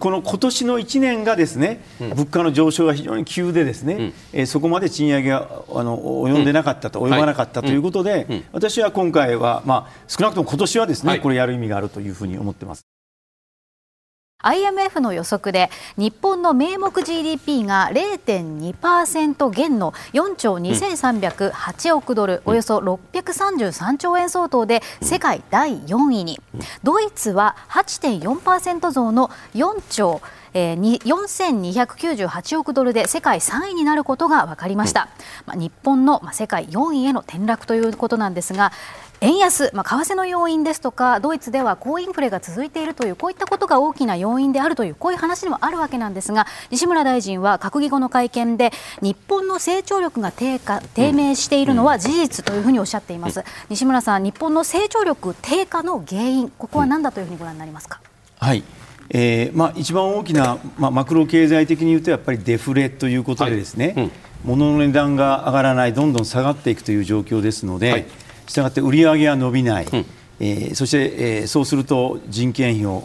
[0.00, 12.84] この今年の1年がですね、うん、物価の上昇が非常に急でですね、うん、えー、そこまで賃上げがあの及んでなかったと、うん、及ばなかったということで、はい、私は今回は、まあ、少なくとも今年はですね、はい、これやる意味があるというふうに思ってます。
[14.42, 26.40] IMF の予測で日本の名目 GDP が0.2%減の4兆2308億ドル、うん、およそ633兆円相当で世界第4位に、
[26.82, 30.20] ドイツは8.4%増の4兆
[30.52, 35.08] えー、4298億ドルで世界3位になることが分かりました、
[35.46, 38.72] まあ、日本の、まあ、世界4位への転落ということなんですが
[39.22, 48.70] 円安、まあ、為替の要因ですとかドイツでは高インフレが続いているというこういったことが大きな要因であるというこういう話にもあるわけなんですが西村大臣は閣議後の会見で
[49.02, 58.00] 日本の成長力が低下低迷しているのは事実というふうにおっしゃっています、西村さん日本の成長力低下の原因ここは何だというふうにご覧になりますか？
[58.38, 58.64] はい。
[59.10, 64.04] えーまあ、一番大きな、まあ、マクロ経済的に言うとやっぱりデフレということでですね、はい。
[64.04, 64.12] うん、
[64.44, 68.06] 物の値段が上がらないどんどん下がっていくという状況ですので、はい
[68.50, 70.04] したがって売り上げは伸びない、うん、
[70.40, 73.04] えー、そして、えー、そうすると人件費を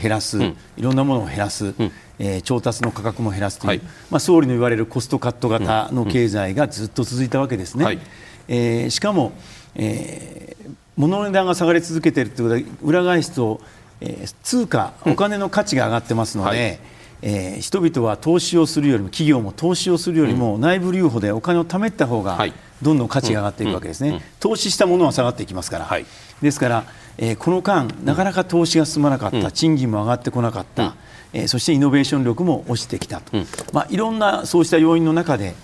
[0.00, 3.80] 減らす、はい、いろんなものを減らす、うん、えー、調達の価格も減らすという、はい、
[4.10, 7.84] まあ、総理の言われるコストカット型の経済がずっと続いたわけですね。
[7.84, 7.98] はい、
[8.46, 9.32] えー、しかも、
[9.74, 13.60] えー、物の値段が下がり続けているということは裏返すと、
[14.00, 16.78] えー、通貨、お金の価値が上がってますので、
[17.22, 22.38] えー、人々は投資をするよりも企業も投資をするよりも内部留保でお金を貯めた方が
[22.82, 26.06] どんどん価値が上がっていくわけですね、投資したものは下がっていきますから、はい、
[26.42, 26.84] ですから、
[27.16, 30.94] えー、この間、なかなか投資が進まなかった、賃金も上がってこなかった、
[31.34, 33.36] えー、そしてイノベーション力も落ちてきたと、
[33.72, 35.54] まあ、いろんなそうした要因の中で、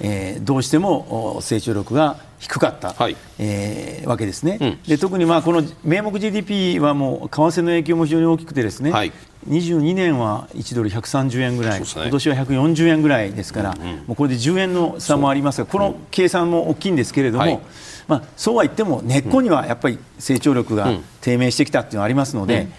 [0.00, 9.12] えー、どうしても成長力が低かった、はい、えー、わけですね、うん、で特にまあこの名目 GDP はもう為替の影響も非常に大きくてですね、はい、
[9.48, 17.60] 22年は1ドル130円ぐらい、ね、今年は140円ぐらいですから、うんうん、もうこれで10円の差もありますがこの計算も大きいんですけれども、はい、
[18.08, 20.90] まあ、そうは言っても根っこにはやっぱり成長力が
[21.20, 22.72] 低迷してきたというのがありますので、うん、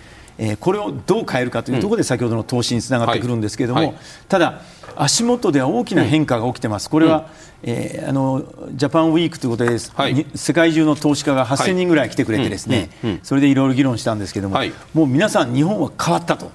[0.44, 3.94] えー、これをどう変えるかというところで先ほどの投資につながってくるんですけれども、
[4.28, 4.62] ただ
[4.96, 7.30] 足元では大きな変化が起きてます、これは、
[7.62, 12.90] えー、あのジャパンウィークということで、はい、世界中の投資家が8000人ぐらい来てくれて、ですね、
[13.22, 16.52] それでいろいろ議論したんですけれども、はい、もう皆さん、日本は変わったと。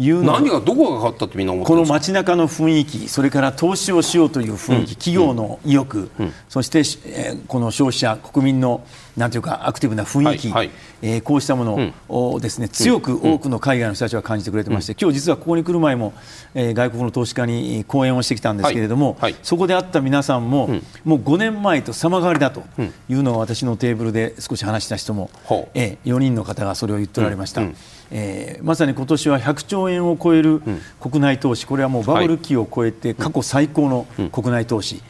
[0.00, 6.10] いう何がどこが変わったってみんな思ってこの街中の雰囲気それから投資をしようという雰囲気、企業の意欲、
[6.48, 8.82] そして、えー、この消費者国民の
[9.16, 10.64] なんていうかアクティブな雰囲気、は
[11.02, 16.14] えー、こうしたものをですね、強く多くの海外の人たちは感じてくれてまして、今日実はここに来る前も、
[16.54, 22.62] えー、外国の投資家に講演をしてきたんですけれども、そこで会った皆さんも、うん、もう5年前と様変わりだと
[23.08, 25.54] いうのを私のテーブルで少し話した人も、う。
[25.54, 27.62] ん、えー、4人の方がそれを言っておられました。
[28.12, 30.62] うんえー、まさに今年は100兆円を超える
[31.00, 35.02] 国内投資、これはもうバブル期を超えて過去最高の国内投資、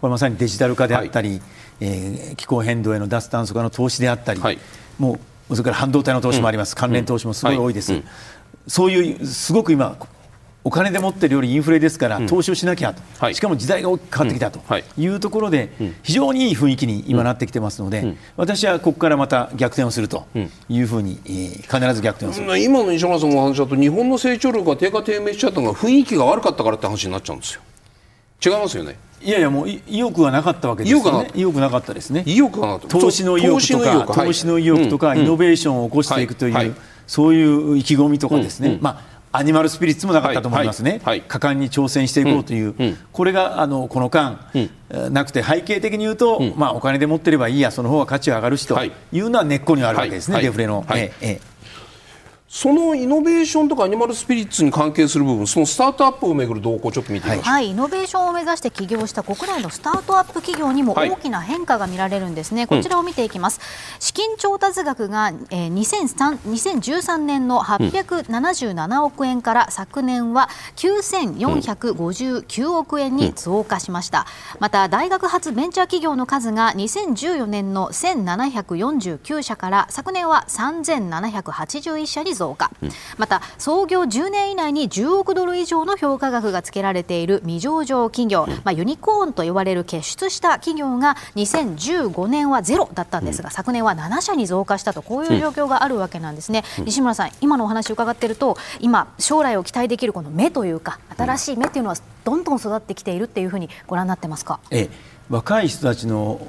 [0.00, 1.40] これまさにデジタル化であったり、
[1.80, 4.58] えー、気候変動への脱炭素化の投資であったり、はい、
[4.98, 8.02] もうそれから半導体の投資もあります、関連投資もすごい多いです、
[8.66, 9.96] そういうすごく今、
[10.64, 14.60] お金で持ってるよりインフレですから、投資をしなきゃと、はい、しかも時代が大きく変わってきたと
[15.00, 15.06] い。
[15.06, 15.70] うところで、
[16.02, 20.26] 非常にいい雰囲気に今なってきてますので、私はここからまた逆転をすると
[20.68, 22.58] いうふうに、えー、必ず逆転をする。
[22.58, 27.62] 今の西村さんの話だと、日本の成長力が低下低迷しちゃったのが、雰囲気が悪かったからって話になっちゃうんですよ。
[28.44, 28.96] 違いますよね？
[29.20, 31.30] いやいやもう意欲はなかったわけですよね。
[31.34, 32.22] 意欲なかったですね。
[32.24, 32.98] 意欲がなかった。
[32.98, 34.88] 投資の意欲とか投資の意欲。
[34.88, 36.76] とかイノベーションを起こしていくという
[37.08, 38.78] そういう意気込みとかですね。
[38.80, 48.90] まあアニマルスピリッツもなかったと思いますね、はいはい、果敢に挑戦していこうという、うんうん、これがあのこの間、うん、なくて背景的に言うと、まあ、お金で持ってればいいやその方が価値が上がるしとい。
[49.20, 50.84] うのは根っこにあるわけですね、はい、デフレの。
[50.86, 51.40] はい、ええ
[52.48, 74.24] そのイノベーションとかアニマルスピリッツに関係する部分そのスタートアップをめぐる動向をちょっと見てみましょう、はい、イノベーションを目指して起業した国内のスタートアップ企業にも大きな変化が見られるんですね、はい、こちらを見ていきます、うん、資金調達額が、えー、2013年の877億円から昨年は9459億円に増加しました、
[74.58, 82.70] また大学発ベンチャー企業の数が2014年の1749社から昨年は3781社に増加、
[83.18, 104.90] また創業10年以内に10億ドル以上の評価額がつけられている未上場企業、まあ、ユニコーンと呼ばれる結出した企業が2015年はゼロだったんですが、昨年は7社に増加したとこういう状況があるわけなんですね、西村さん今のお話を伺っていると今将来を期待できるこの目というか新しい目っていうのはどんどん育ってきているっていうふうにご覧になってますか、ええ、
[105.28, 106.40] 若い人たちの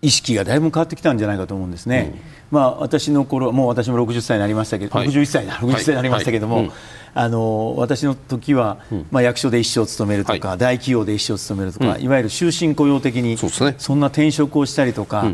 [0.00, 2.12] 意識がだいぶ変わってきたんじゃないかと思うんですね。
[2.14, 2.20] うん、
[2.52, 6.66] まあ私の頃もう私も60歳になりましたけど、はい、61歳だ60歳になりましたけども、はい。
[6.68, 6.76] はい
[7.14, 15.30] あの私の時は、うん、まあ役所で一生勤めるとか、大企業で一生勤めるとか、いわゆる終身雇用的にそ,、ね、そんな転職をしたりとか。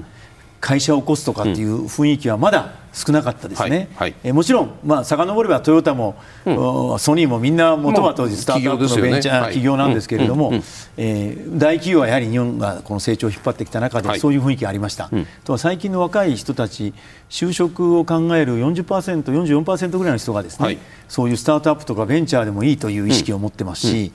[0.61, 6.51] 会社を起こすとかっていう雰囲気はまだ少なかったですね、はいはい、えもちろん、まあ遡ればトヨタも、う
[6.97, 10.53] ん、ソニーもみんなもともとスタートアップのベンチャー企業なんですけれども、
[10.97, 16.93] え大企業はやはり日本がこの成長を引っ張ってきた中で、そういう雰囲気がありました、うん、とは最近の若い人たち
[17.31, 20.79] 就職を考える40%、44%ぐらいの人がですね、はい、
[21.09, 24.13] そういうスタートアップとかベンチャーでもいいという意識を持ってますし、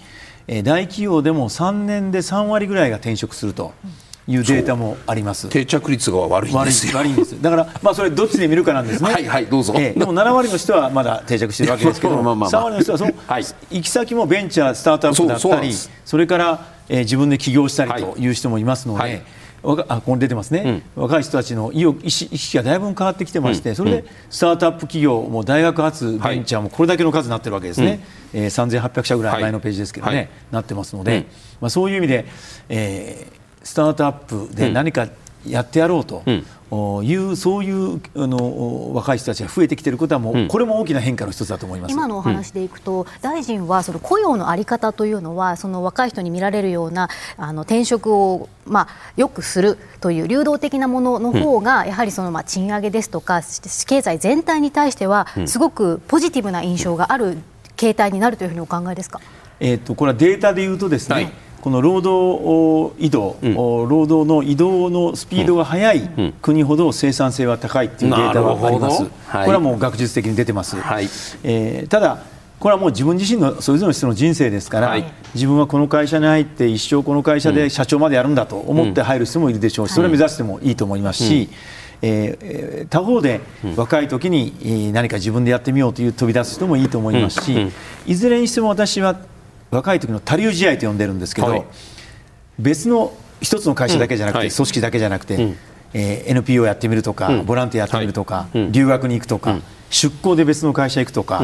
[0.48, 3.74] うん、え大企業でも3年で3割ぐらいが転職すると。
[4.28, 5.50] いうデータもあります。
[5.50, 6.98] 定着率が悪いんですよ。
[6.98, 9.12] 悪いんですだからまあそれどっちで見るかなんですね。
[9.12, 12.22] はいはいどうぞ、えー、でも7割の人はまだ定着してるわけですけど。
[12.22, 15.74] まあまあ、3割の人はその、 はい、行き先もベンチャースタートアップだったり
[16.06, 18.28] それから、えー、自分で起業したりとい。
[18.28, 19.22] う人もいますので、はい。
[19.66, 28.00] あここに出てますね、うん、若い人たちの意意識がだいぶ変わってきてまして、うん、それでスタートアップ企業も大学発ベンチャーもこれだけの数になってるわけですね、はい、
[28.34, 31.26] えー、3800社ぐらい前のページですけどね、はい、なってますので、うん、
[31.62, 32.26] まあ、そういう意味で、
[32.68, 35.08] えー、スタートアップで何か
[35.48, 36.24] やってやろうと
[37.04, 41.92] いう、そういうあの若い人たちが増えてきていることはもう、これも大きな変化の一つだと思います。
[41.92, 48.88] 今のお話でいくと、大臣はその雇用の在り方というのはその若い人に見られるようなあの転職を、まあ、
[49.18, 53.42] よくするという流動的なものの方が、やはりそのまあ賃上げですとか
[53.86, 57.38] 経済全体に対してはすごくポジティブな印象がある
[57.76, 59.20] 形態になるというふうにお考えですか？
[59.60, 61.32] えーと、とこれはデータで言うとですね、はい
[61.64, 66.10] この労働移動、うん、労働の移動のスピードが速い
[66.42, 71.06] 国ほど生産性は高いというデータがあります、はい、これはもう学術的に出てます、はい、
[71.46, 72.22] えー、ただ、
[72.60, 75.06] これはもう自分自身のそれぞれの人の人生ですから、はい、
[75.36, 81.48] 自分はこの会社に入って一生この会社で社長までやるんだと思って入る人もいるでしょうし、それを目指してもいいと思いますし、
[82.02, 83.40] えー、他方で
[83.78, 87.72] 若い時に何か自分でやってみようという飛び出す人もいいと思いますし、
[88.06, 89.18] いずれにしても私は
[89.74, 91.66] 若い時の他流試合と呼んでるんですけど、はい、
[92.60, 94.46] 別の一つの会社だけじゃなくて、うん。
[94.46, 95.58] はい、組織だけじゃなくて、うん、
[95.94, 99.58] えー、NPO やってみるとか、うん、ボランティアやってみるとか、はい、留学に行くとか、
[99.90, 101.42] 出向で別の会社行くとか。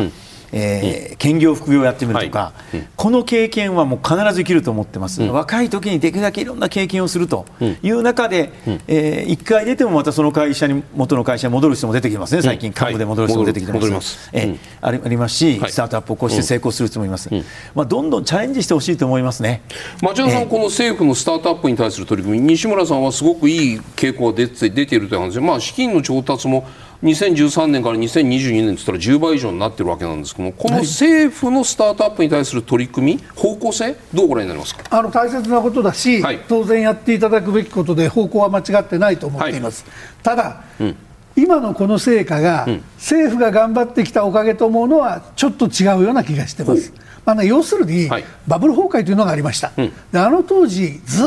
[0.51, 7.45] えー、兼業副業やってみるとか、はい、この経験はもう必ず生きると思ってます、うん、若い時にできるだけいろんな経験をすると
[7.81, 17.29] いう中で、うん、えー、1回出てもまたその会社に元の会社に戻る人も出てきますね、最近、幹部で戻る人も出てきてます,、ます、えー、ありますし、スタートアップを起こして成功する人もいます、
[17.75, 19.61] まあ、どんどんチャレンジしてほしいと思いますね。
[20.01, 26.67] 町田さん、この政府のスタートアップに対する取り組み、西村さんはすごくいい傾向が出て出ているという話で、まあ、資金の調達も
[27.03, 34.83] 2013年から2022年といったら10倍以上になってるわけなんですけどもこの政府のスタートアップに対する取り組み方向性どうご覧になりますか？
[34.89, 40.95] あの大切なことだし、はい、当然やっていただくべきことで方向は間違ってないと思っています、はい、ただ、うん。
[41.35, 46.91] 今のこの成果が、政府が頑張ってきたおかげと思うのはちょっと違うような気がしてます。
[47.25, 51.25] まあね、要するに、はい、バブル崩壊というのがありました、うん、であの当時、ずっ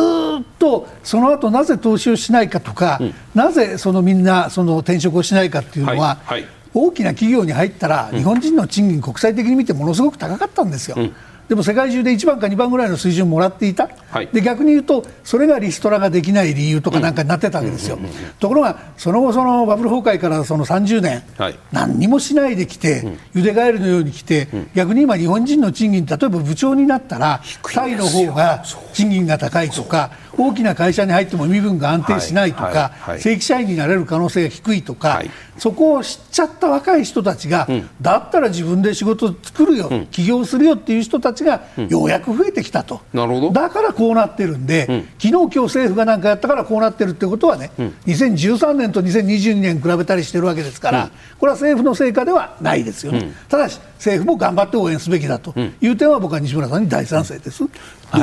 [0.58, 6.42] とその後なぜ投資をしないかとか、うん、なぜそのみんなその転職をしないかっていうのは、はい。
[6.42, 10.96] はい、大きな企業に入ったら、日本人の賃金、国際的に見てものすごく高かったんですよ。
[10.98, 11.14] うん
[11.52, 17.98] でも世界中で1番か2番ぐらいの水準をもらっていた、はい、で逆に言うと、それがリストラができない理由とかなんかになってたわけですよ、
[18.40, 27.42] ところが、その後、そのバブル崩壊からその30年、はい、何にもしないできて、ゆでガエルのように来て、逆に今、日本人の賃金、例えば部長になったら、
[27.74, 35.22] タイの方が賃金が高いとか、大きな会社に入っても身分が安定しないとか、はいはい、正規社員になれる可能性が低いとか、
[35.58, 43.52] そこを知っちゃった若い人たちが、うん、だったら自分で仕事作るよ、うん、起業するよっていう人たちがようやく増えてきたと、なるほど。
[43.52, 55.54] だからこうなってるんで、うん、昨日今日政府が何かやったからこうなってるってことはね、うん、2013年と2022年比べたりしてるわけですから、これは政府の成果ではないですよね、ただし政府も頑張って応援すべきだと。
[55.80, 57.60] いう点は僕は西村さんに大賛成です。
[57.60, 57.66] ど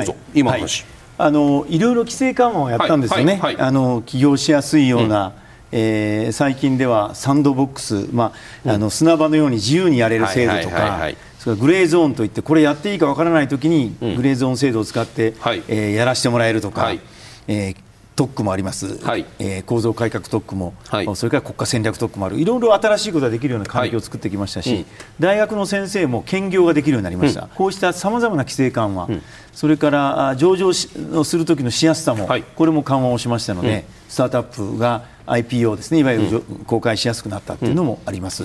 [0.01, 5.33] うぞ、今話、はいあのいろいろ規制緩和をやったんですよね、はいはいはい、あの起業しやすいような、うん、
[5.73, 8.31] えー、最近ではサンドボックス、ま
[8.65, 15.35] あ、あの砂場のように自由にやれる制度とか、それグレーゾーンといって、これやっていいかわからないときに、グレーゾーン制度を使って、うん、
[15.67, 17.01] えー、やらせてもらえるとか、はい、
[17.49, 17.88] えー
[18.19, 24.85] 特区もあります、はい、えー、構造改革特区も、はい、それから国家戦略特区もある、いろいろ新しいことができるような環境を作ってきましたし、はいうん、
[25.21, 29.21] 大学の先生も兼業ができるようになりました、うん、こうしたさまざまな規制緩和、うん、
[29.53, 38.43] それから上場をするときのしやすさも、これも緩和をしましたので、スタートアップが IPO ですね、いわゆる公開しやすくなったというのもあります。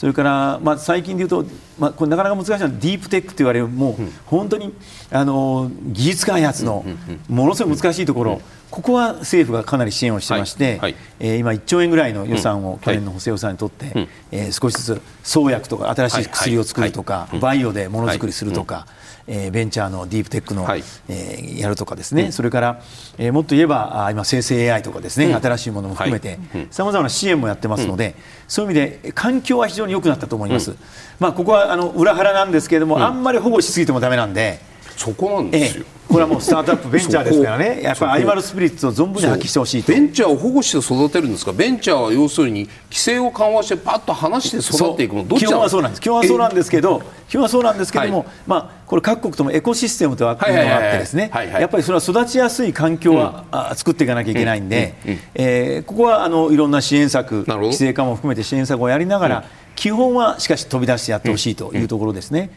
[0.00, 1.44] それから、まあ、最近でいうと、
[1.78, 4.72] まあ、これなかなか難しいのはディープテックと言われるもう本当に
[5.10, 6.86] あの技術開発の
[7.28, 8.40] ものすごい難しいところ、
[8.70, 10.78] ここは政府がかなり支援をしてまして、はい。
[10.78, 18.86] はい、えー、今、1兆円ぐらいの予算を去年の補正予算にとって、うん、えー、少しずつ創薬とか新しい薬を作るとか、バイオでものづくりするとか、
[19.26, 22.82] えー、ベンチャーのディープテックの、はい、えー、やるとかですね、うん、それから、
[23.16, 26.38] えー、もっと言えばあ今生成 AI とかですね、うん、新しいものも含めて
[26.70, 28.16] さまざまな支援もやってますので、
[28.48, 30.74] そういう意味で環境は非常に良くなったと思います、
[31.20, 34.69] まあ、ここはあの裏腹なんですけれども、あんまり保護しすぎてもだめなんで。
[34.96, 51.30] そこなんですよ、これはもうスタートアップベンチャーですからね、やっぱりアニマルスピリッツを存分に発揮してほしいベンチャーを保護して育てるんですか、ベンチャーは要するに規制を緩和して、パッと離して育っていくの、基本はそうなんです、基本はそうなんですけど、基本はそうなんですけども、はい、まあ、これ、各国ともエコシステムというのがあって、ですね。
[51.32, 55.10] やっぱりそれは育ちやすい環境は、うん、作っていかなきゃいけないんで、うん。
[55.12, 59.44] うん、えー、ここはあのいろんな支援策、規制緩和も含めて支援策をやりながら、
[59.76, 62.50] 基本はしかし飛び出してやってほしいというところですね。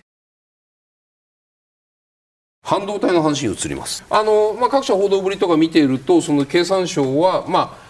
[2.63, 4.05] 半導体の話に移ります。
[4.09, 7.83] あの、まあ、各社報道ぶりとか見ているとその経産省は、まあ、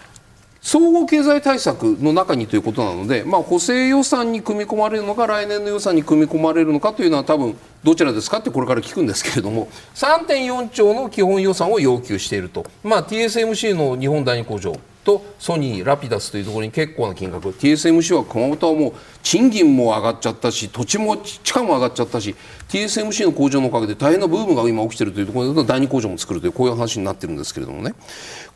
[0.60, 14.74] 総合経済対策の中にということなので、まあ、補正予算に組み込まれるのか来年の予算に組み込まれるのかというのは多分どちらですかってこれから聞くんですけれども3.4兆の基本予算を要求していると、まあ、TSMC の日本第二工場。
[15.04, 17.50] とソニー、ラピダスというところに結構な金額。
[17.50, 18.92] TSMC は熊本はもう
[19.22, 22.34] 賃金も上がっちゃったし土地も地価も上がっちゃったし
[22.68, 27.94] TSMC の工場のおかげで大変なブームが今起きているというところで第二工場も作るというこういう話になってるんですけれどもね。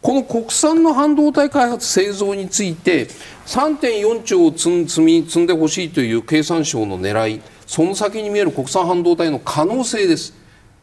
[0.01, 3.09] この国産の半導体開発製造について
[3.47, 10.35] 3.4兆を積み積んでほしいという経産省の狙いその先に見える国産半導体の可能性です。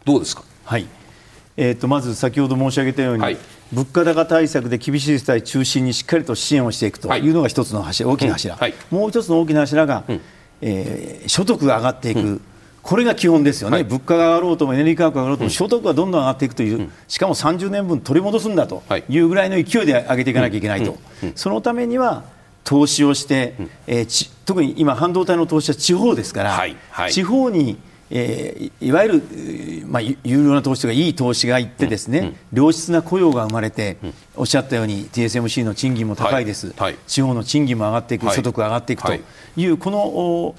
[0.03, 0.43] どうですか？
[0.66, 0.86] はい。
[1.58, 3.38] えーと、まず先ほど申し上げたように、はい、
[3.72, 7.30] 物価高対策で厳しい世帯中心にしっかりと支援をしていくとい。
[7.30, 10.22] うのが一つの柱、大きな柱、うんはい、もう一つの大きな柱が、うん、
[10.62, 12.20] えー、所得が上がっていく。
[12.20, 12.41] うん。
[12.82, 19.18] これが基本ですよね、はい、物価が上がろうともエネルギー価格が上がろうとも、所得がどんどん上がっていくという、しかも30年分取り戻すんだとい。
[19.18, 20.97] うぐらいの勢いで上げていかなきゃいけないと、
[21.34, 22.26] そのためには
[22.64, 23.56] 投資をして、
[23.88, 27.78] えー、特に今、半導体の投資は地方ですから、地方に
[28.12, 32.26] えー、いわゆる、まあ、有料な投資とかいい投資がいってですね、うん。
[32.26, 36.76] うん、良質な雇用が生まれて、うん、おっしゃったように TSMC の賃金も高いです、はい。
[36.78, 39.66] はい、地方の賃金も上がっていく、所得が上がっていくとい。
[39.66, 40.56] う、この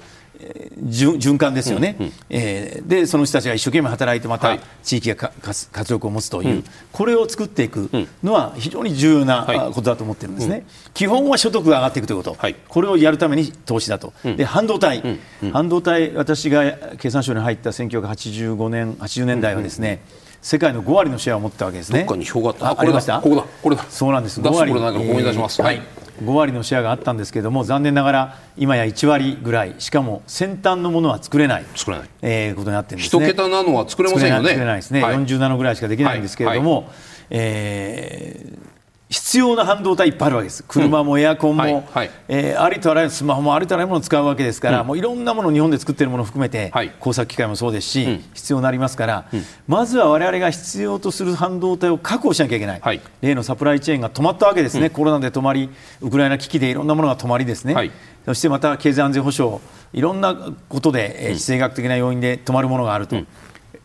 [0.87, 7.89] 循環ですよね、うんうん、えー、でその人たちが一生懸命働いてまた地域が活力を持つという、うん、これを作っていく
[8.23, 10.63] のは非常に重要なことだと思ってるんですね、はい、
[10.93, 15.19] 基本は所得が上がっていくということ、はい、これをやるために投資だと、で半導体、
[15.51, 20.01] 半導体私が経産省に入った1985年80年代はですね、
[20.41, 21.99] 世界の5割のシェアを持ったわけですね。
[21.99, 22.81] どっかに表があった。
[22.81, 23.19] ありました？
[23.21, 23.43] ここだ。
[23.61, 23.85] これだ。
[23.89, 24.39] そうなんです。
[24.39, 24.71] 5割。
[24.71, 25.61] これなんか出します。
[25.61, 25.81] はい。
[26.23, 29.75] 5割のシェアがあったんですけれども残念ながら今や1割ぐらい。
[29.79, 31.65] しかも先端のものは作れない。
[31.75, 33.25] 作れない、えー、ことになってるんですね。
[33.25, 34.49] 1桁ナノは作れませんよね。
[34.49, 36.93] 作れないですね、はい、40ナノぐらいしかできないんですけれども、はいはい、
[37.31, 38.76] えー
[39.09, 41.83] 必要な半導体いっぱいあるわけです、車もエアコンも、うんはい。
[41.91, 55.69] はい、えー、ありとあらゆるスマホもありとあらゆるものを使うわけですから、うん、もういろんなものを日本で作っているものを含めて、はい、工作機械もそうですし、うん、必要になりますから、うん、まずは我々が必要とする半導体を確保しなきゃいけない、はい、例のサプライチェーンが止まったわけですね、コロナで止まり、
[56.01, 57.91] ウクライナ危機でいろんなものが止まりですね、
[58.25, 59.59] そしてまた経済安全保障、
[59.93, 60.35] いろんな
[60.67, 63.15] ことで、えー、地政学的な要因で止まるものがあると。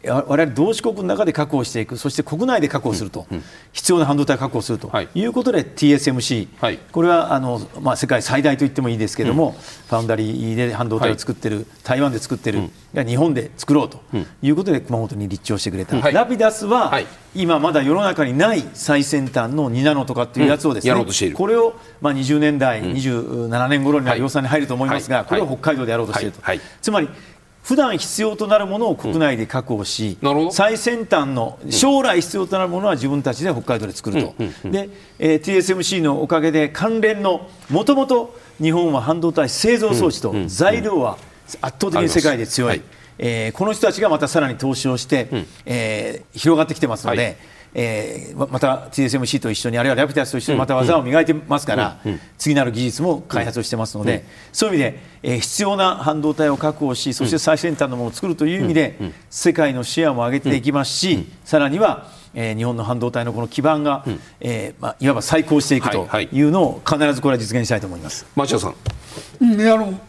[0.04, 3.42] 我々同志国の中で確保していく、そして国内で確保すると、うん、
[3.72, 4.90] 必要な半導体を確保すると。
[5.14, 5.24] い。
[5.24, 14.00] うことで、はい、TSMC、はい、これはあの、まあ、世界最大と言ってもいいですけれども、うん、ファウンダリーで半導体を作ってる、はい、台湾で作ってる、うん、日本で作ろうと。
[14.42, 17.00] いうことで、熊本に立地をしてくれた、ラピダスは、
[17.34, 26.42] 今まだ世の中にない最先端の2ナノとかっていうやつをですね、これを、まあ、20年代、27年頃には量産に入ると思いますが、これを北海道でやろうとしていると。
[26.80, 27.08] つまり
[27.62, 34.34] 普段必要となるものを国内で確保し、うん、最先端の将来必要となるものは自分たちで北海道で作ると、
[34.68, 34.88] で、
[35.18, 41.18] えー、TSMC のおかげで関連のもともと日本は半導体製造装置と材料は
[41.60, 42.82] 圧倒的に世界で強い、
[43.18, 47.36] えー、この人たちがまたさらに投資をして、うん、えー、広がってきてますので、はい
[47.74, 52.00] えー、また TSMC と一緒にあるいはラピダスと一緒にまた技を磨いてますから、
[52.38, 58.98] 次なる技術も開発をしてますので、そういう意味で、えー、必要な半導体を確保しそして最先端のものを作るという意味で、
[59.30, 68.26] 世界のシェアも上げていきますし、さらにはえー、日本の半導体のこの基盤が、うん、えー、まあ、いわば再興していくというのを必ずこれは実現したいと思います。
[68.34, 68.74] 町田さん、
[69.40, 70.00] うん、あの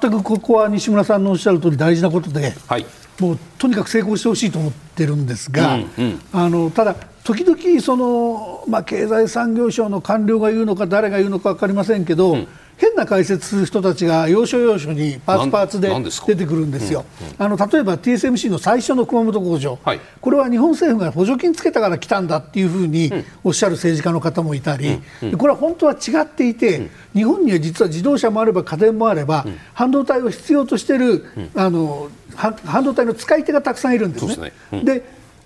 [0.00, 2.86] 全くここは西村さんのおっしゃる通り大事なことで、はい、
[3.18, 6.94] もうとにかく成功してほしいと思ってるんですが、うんうん、あのただ、
[7.24, 12.48] 時々その、まあ、経済産業省の官僚が言うのか誰が言うのか分かりませんけど、うん。
[12.76, 15.88] 変な解説する人たちが要所要所にパーツパーツで
[16.26, 17.04] 出てくるんですよ、
[17.38, 23.10] あの例えば TSMC の最初の熊本工場、はい、これは日本政府が補助金つけたから来たんだっていうふうに
[23.42, 25.00] おっしゃる政治家の方もいたり、
[25.38, 31.24] これは本当は違っていて、日本には実は自動車もあれば家電もあれば、半導体を必要としている、
[31.54, 34.52] あの半導体の使い手がたくさんいるんですね。
[34.84, 35.02] で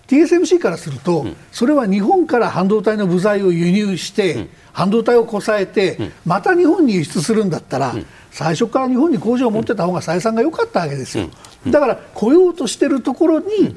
[0.08, 7.94] TSMC からすると、それは日本から半導体の部材を輸入して、半導体をこさえて、また日本に輸出するんだったら、
[8.32, 11.28] 最初から日本に工場を持ってた方が採算が良かったわけですよ。
[11.68, 13.76] だから来ようとしてるところに、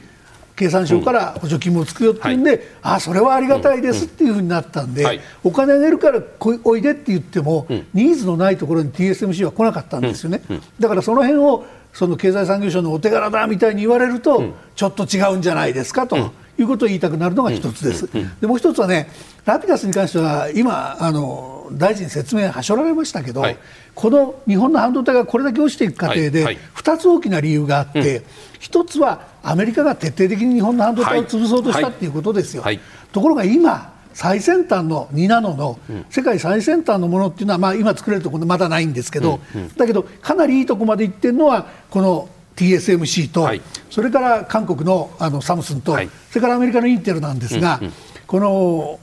[0.55, 6.21] 経産省から補助金もつくよっていうんで、はい、あそれはありがたいですっていうふうになったんで、はい、お金あげるから
[6.63, 10.41] おいでって言っても、ニーズのないところに TSMC は来なかったんですよね。
[10.79, 16.33] だからその辺をその経済産業省のお手柄だみたいに言われると、ちょっと違うんじゃないですかと。
[16.59, 18.07] いうことを言いたくなるのが一つです。
[18.39, 19.09] でもう一つはね、
[19.45, 23.57] ラピダスに関しては今あの大臣説明はしょられましたけど、はい、
[23.95, 28.21] この日本の半導体がこれだけ落ちていく過程で、2つ大きな理由があって、
[28.59, 32.63] 1つはアメリカが徹底的に日本の半導体を潰そうとしたっていうことですよ。
[33.11, 39.39] ところが今最先端の2ナノの世界最先端のものっていうのは、まあ、今作れるところまだないんですけど、
[39.77, 47.93] だけどかなりいいところまでいってるのはこの TSMC と、はい、それから韓国のあのサムスンと、はい、それからアメリカのインテルなんですが、うんうん、
[48.27, 48.99] この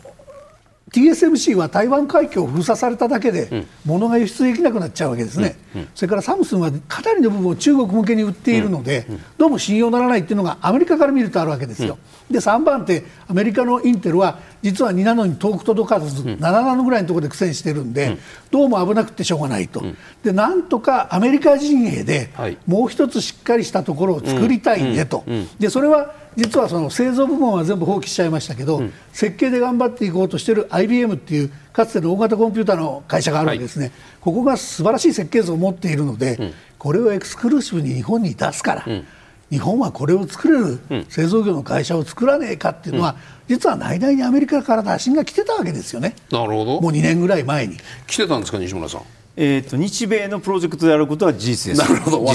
[0.92, 5.80] TSMC は台湾海峡を封鎖されただけで、物が輸出できなくなっちゃうわけですね、うん。
[5.82, 9.06] うん、それからサムスンはかなりの部分を中国向けに売っているので、
[9.38, 11.98] どうも信用ならないっていうのがアメリカから見るとあるわけですよ。
[12.30, 18.18] で3番手、アメリカのインテルは実は2ナノに遠く届かず、7ナノぐらいのところで苦戦してるんで、
[18.50, 19.82] どうも危なくてしょうがないと、
[20.22, 22.30] でなんとかアメリカ陣営で
[22.66, 25.24] もう一つしっかりしたところを作りたいねと、
[25.58, 39.06] でそれは実はその製造部門は全部放棄しちゃいましたけど、うん、設計で頑張っていこうとしている IBM っていうかつての大型コンピューターの会社があるわけですね、はい、ここが素晴らしい設計図を持っているので、うん、これをエクスクルーシブに日本に出すから、うん、
[39.50, 43.16] 日本はこれを作れる製造業の会社を作らねえかっていうのは、
[43.48, 46.80] 実は内々にアメリカから打診が来てたわけですよね、なるほど。
[46.80, 47.76] もう2年ぐらい前に。
[48.06, 49.02] 来てたんですか、西村さん。
[49.36, 51.88] えーと、日米のプロジェクトであることは事実です。
[51.88, 52.32] なるほど、こ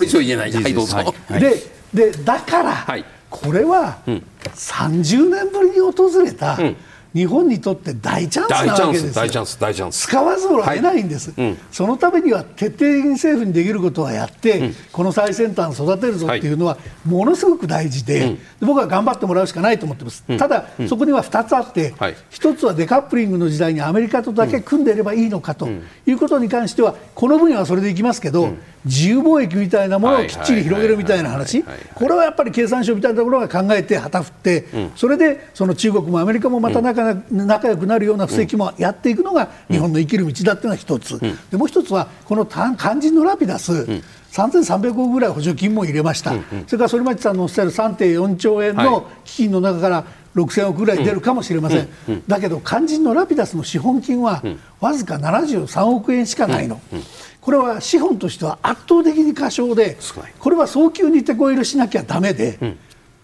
[0.00, 0.96] れ以上言えない、はい、どうぞ。
[0.96, 3.98] はい、ででだから、はいこれは
[4.54, 6.56] 30年ぶりに訪れた、
[7.12, 11.50] 日本にとって大チャンスなわけです大チャンス大チャンス使わずを得ないんです、はい。
[11.50, 25.68] うん、そのためには徹底的に政府にできることはやって、うん、この最先端を育てるぞっていうのはものすごく大事で、うん、僕は頑張ってもらうしかないと思ってます、ただ、そこには2つあって、はい、1つはデカップリングの時代にアメリカとだけ組んでいればいいのかと
[26.06, 28.54] いうことに関してはこの分野はそれでいきますけど、
[28.84, 31.64] 自由貿易みたいなものをきっちり広げるみたいな話、
[31.94, 34.64] これはやっぱり経産省みたいなところが考えて旗振って、
[34.96, 41.18] それでその中国もアメリカもまた仲,、仲良くなるような布石もやっていくのが日本の生きる道だっていうのは一つ、
[41.50, 43.72] でもう一つはこの肝心のラピダス、
[44.32, 46.32] 3300億ぐらい補助金も入れました、
[46.66, 50.04] それから反町さんのおっしゃる3.4兆円の基金の中から
[50.34, 51.88] 6000億ぐらい出るかもしれません、
[52.26, 54.42] だけど肝心のラピダスの資本金は
[54.80, 56.80] わずか73億円しかないの。
[57.44, 59.98] これは資本としては圧倒的に過小で
[60.38, 62.66] これは早急に手こ入れしなきゃだめで、こ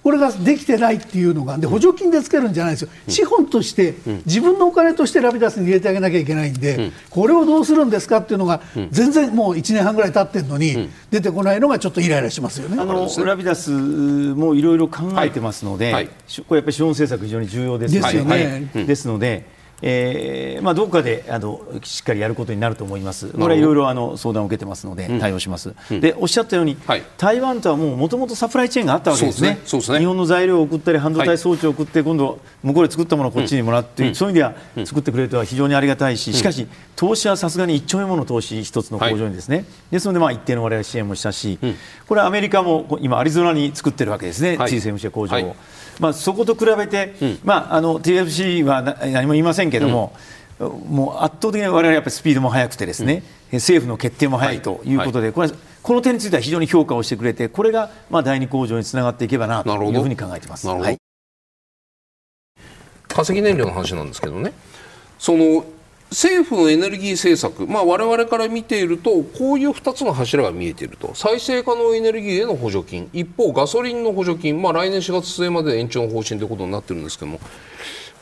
[0.02, 3.94] これができてないっていうのがで補助金でつけるんじゃないですよ、資本として
[4.26, 8.60] 自分のお金としてラピダスに入れてあげなきゃいけないんで、これをどうするんですかっていうのが
[8.90, 15.94] 全然もう1年半ぐらい経ってるのに出てこないのがちょっとイライラしますよねあのラピダスもいろいろ考えてますので、はい。
[15.94, 16.08] はい、
[16.46, 18.70] これやっぱり資本政策非常に重要ですですよね。
[18.74, 36.66] ですのでえーまあ、どこかであのしっかりやることになると思います、これはいろいろあの相談を受けてますので、対応します、うん、でおっしゃったように、はい、台湾とはもともとサプライチェーンがあったわけですね、すね、ね、日本の材料を送ったり、半導体装置を送って、今度、向こうで作ったものをこっちにもらって、うん、そういう意味では作ってくれるとは非常にありがたいし、しかし、
[36.96, 41.58] 投資はさすがに1兆円もの投資、一つの工場にですね、はい、ですので、まあ、一定の我々支援もしたし、
[42.06, 45.56] これはアメリカも今、アリゾナに作ってるわけですね、はい、TSMC 工場を。
[46.00, 50.12] まあ、そこと比べて、まあ、あの TFC は何も言いませんけれども、
[50.58, 53.22] もう圧倒的に我々はやっぱりスピードも速くてですね、
[53.52, 54.94] うん、政府の決定も速いとい。
[54.94, 55.50] うことで、はい、これ
[55.82, 60.68] この点については非常に評価をしてくれてこれがまあ第二工場につながっていけばなというふうに考えています。
[60.68, 60.98] はい、
[63.08, 64.52] 化石燃料の話なんですけどね。
[65.18, 65.64] その
[66.10, 71.14] 政府のエネルギー政策、まあ、我々から見ているとこういう2つの柱が見えていると。
[71.14, 73.08] 再生可能エネルギーへの補助金。
[73.12, 77.40] 一方ガソリンの補助金、まあ、来年4月末まで延長の方針ということになっているんですけども。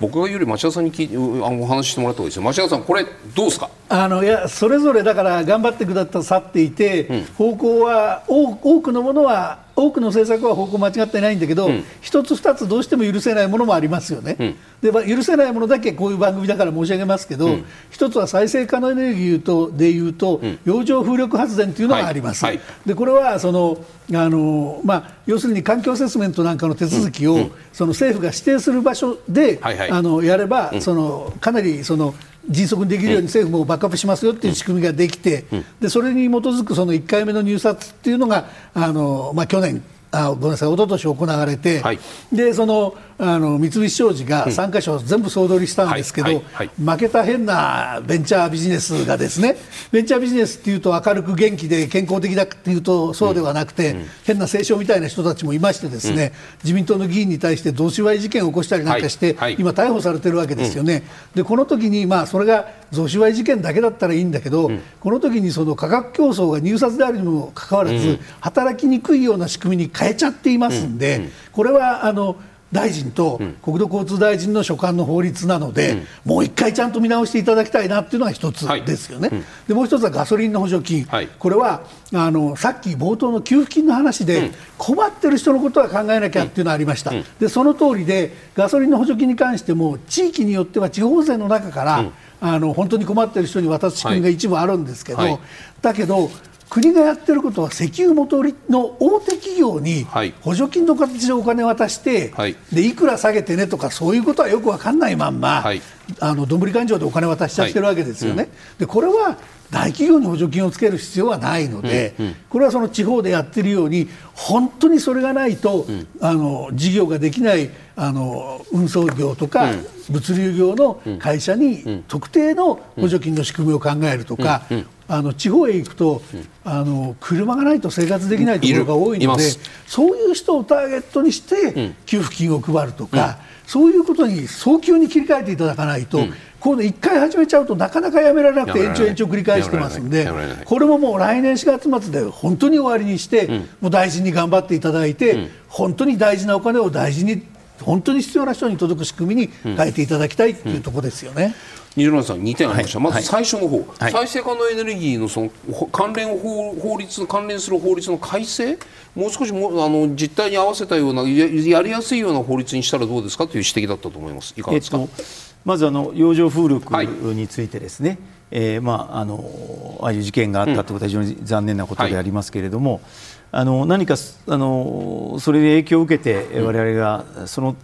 [0.01, 2.43] 僕がより町田さんに聞いあお話してもらった方がいいですよ。
[2.43, 3.69] 町田さんこれどうですか？
[3.89, 22.57] あのいやそれぞれだから頑張ってくださっていて、うん、方向は多くのものは多くの政策は方向間違ってないんだけど、うん、一つ二つどうしても許せないものもありますよね、うん、でまあ、許せないものだけこういう番組だから申し上げますけど、うん、一つは再生可能エネルギーとでいうと、洋上風力発電というのがあります、はい。
[22.57, 23.79] はい、でこれはその
[24.13, 32.15] あの、まあ、要するに環境アセスメントなんかの手続きを、その政府が指定する場所で、はいはい、あのやれば、そのかなりその
[32.49, 35.45] 迅速にできるように政府もバックアップしますよという仕組みができて、
[35.81, 41.99] でそれに基づくその1回目の入札っていうのがあの、まあ、去年あごめんなさい、一昨年行われて、はい、
[42.33, 46.41] でそのあの三菱商事が3か所全部総取りしたんですけど、
[46.79, 49.57] 負けた変なベンチャービジネスがですね
[49.91, 54.07] ベンチャービジネスっていうと明るく元気で健康的だっていうとそうではなくて、うん。
[54.25, 56.33] 変な清少みたいな人たちもいましてですね、うん、
[56.65, 61.03] 自民党の議員に対して贈収賄事件を起こしたりなんかして、今逮捕されてるわけですよね。
[61.35, 72.37] でこの時にまあそれが贈収賄事件だけだったらいいんだけど、この時にその価格競争が入札であるにもかかわらず、働きにくいような仕組みに変えちゃっていますんで、これはあの
[72.73, 81.83] 大臣と国土交通大臣の所管の法律なので、うん、もう一回ちゃんと見直していただきたいなっていうのが一つですよね、はいうん、でもう一つはガソリンの補助金、はい、これは
[82.13, 95.39] あのさっき冒頭の給付金の話で、困ってる人のことは考えなきゃっていうのがありました、でその通りでガソリンの補助金に関しても地域によっては地方税の中から、あの本当に困っている人に渡す仕組みが一部あるんですけど、はい、
[95.81, 96.31] だけど
[96.71, 100.05] 国がやってることは石油元売りの大手企業に
[100.43, 105.81] 補助金の形でお金を渡して、はい、でいくら下げてねとかそういうことはよく分かんないまんま、はい、
[106.21, 108.37] あのどんぶり勘定でお金渡しちゃってるわけですよね。
[108.37, 109.39] はいうん、でこれは
[109.71, 119.71] 大企業に補助金をつける必要はないので、うんうん、これはその地方でやってるように本当にそれがないと、うん、あの事業ができないあの運送業とか、
[120.09, 124.63] 物流業の会社に特定の補助金の仕組みを考えるとか、
[125.09, 126.23] あの地方へ行くと、
[126.65, 129.43] あの車がないと生活できないところが多いので
[129.87, 136.21] そういう人をターゲットにして給付金を配るとか、そういうことに早急に切り替えていただかないと、
[136.61, 140.29] こう1回始めちゃうとなかなかやめられなくて延長延長繰り返してますんで
[140.65, 143.49] これももう来年4月末で本当に終わりにして、
[143.81, 147.43] もう大事に頑張っていただいて、本当に大事なお金を大事に
[147.83, 151.55] 本当に必要な人に届く仕組みに変えていただきたいというところですよね。
[151.99, 155.51] 二条さん2点ありました、はい、まず最初の方、はい、再生可能エネルギーのその
[155.93, 158.79] 関連法法律関連する法律の改正？
[159.15, 163.47] もう少しもあの実態に合わせたようなやりやすいような法律にしたらどうですか？
[163.47, 164.55] という指摘だったと思います。
[164.57, 165.23] いかがですか、えっと、
[165.65, 168.19] まずあの洋上風力についてですね、はい、
[168.53, 177.77] えー、まああのああいう事件があったということは非常に残念なことでありますけれども、うんあの何かあのそれで影響を受けて、我々がその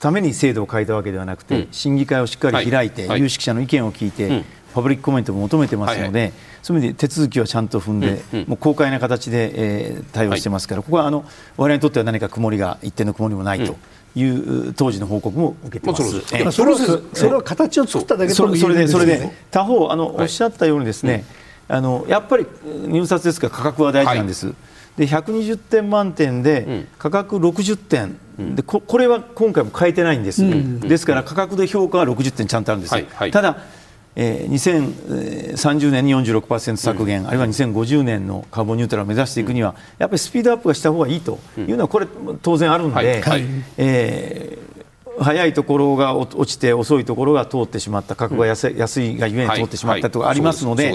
[0.00, 4.44] ために制度を変えたわけではなくて、審議会をしっかり開いて、有識者の意見を聞いて、
[4.74, 6.32] パブリックコメントも求めてますので、
[6.62, 11.24] そういう意味で手続きはちゃんと踏んで、もう公開な形で、えー、対応してますから、ここはあの
[11.56, 13.76] 我々にとっては何か曇りが一定の曇りもないと。
[14.16, 16.34] いう当時の報告も受けてます。
[16.42, 16.78] まあ、それは
[17.12, 21.26] それは形を作っただけそれでそれで他方あの、おっしゃったようにですね、
[21.68, 22.46] あのやっぱり
[22.86, 24.54] 入札ですから価格は大事なんです。
[24.96, 33.58] で120点満点で価格60点、うん、でこれは今回も変えてないんです、うん、ですから価格で評価は60点ちゃんとあるんです、はいはい、ただ
[34.18, 42.06] えー、2030年に46%削減、うん、あるいは2050年のカーボンニュートラルを目指していくには、やっぱりスピードアップがした方がいいというのは、これ、
[42.40, 43.44] 当然あるんで、はいはい、
[43.76, 50.94] えー、早いところが落ちて、遅いところが通ってしまった、価格が安い,、安いがゆえに通ってしまったとかありますので、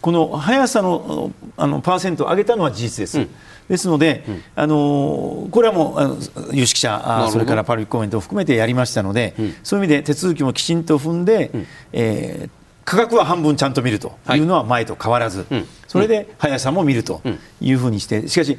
[0.00, 3.18] この速さのあのパーセントを上げたのは事実です。
[3.18, 3.28] うん。
[3.68, 6.18] ですので、うん、あのこれはもう
[6.52, 12.50] 有識者それからパブリックコメントを含めてやりましたので、うん、そういう意味で手続きもきちんと踏んで、うん、えー
[12.90, 17.22] 価格は半分ちゃんと見るというのは前と変わらず、はい、それで速さも見ると
[17.60, 18.58] いうふうにして、しかし、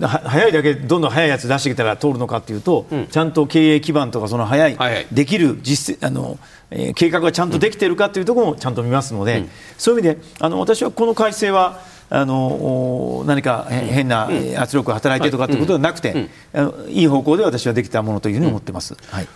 [0.00, 6.38] 速いだけどんどん速いやつ出してきたら通るのかというと、うん、ちゃんと経営基盤とか、その速い、はいはい、できる実あの、
[6.70, 16.28] えー、計画がちゃんとできているかというところもちゃんと見ますので、うん、そういう意味であの私はこの改正は、あの何か変な圧力が働いてとかということではなくて、
[16.88, 17.02] い。
[17.02, 18.96] い方向で私はできたものというふうに思ってます。
[19.10, 19.28] はい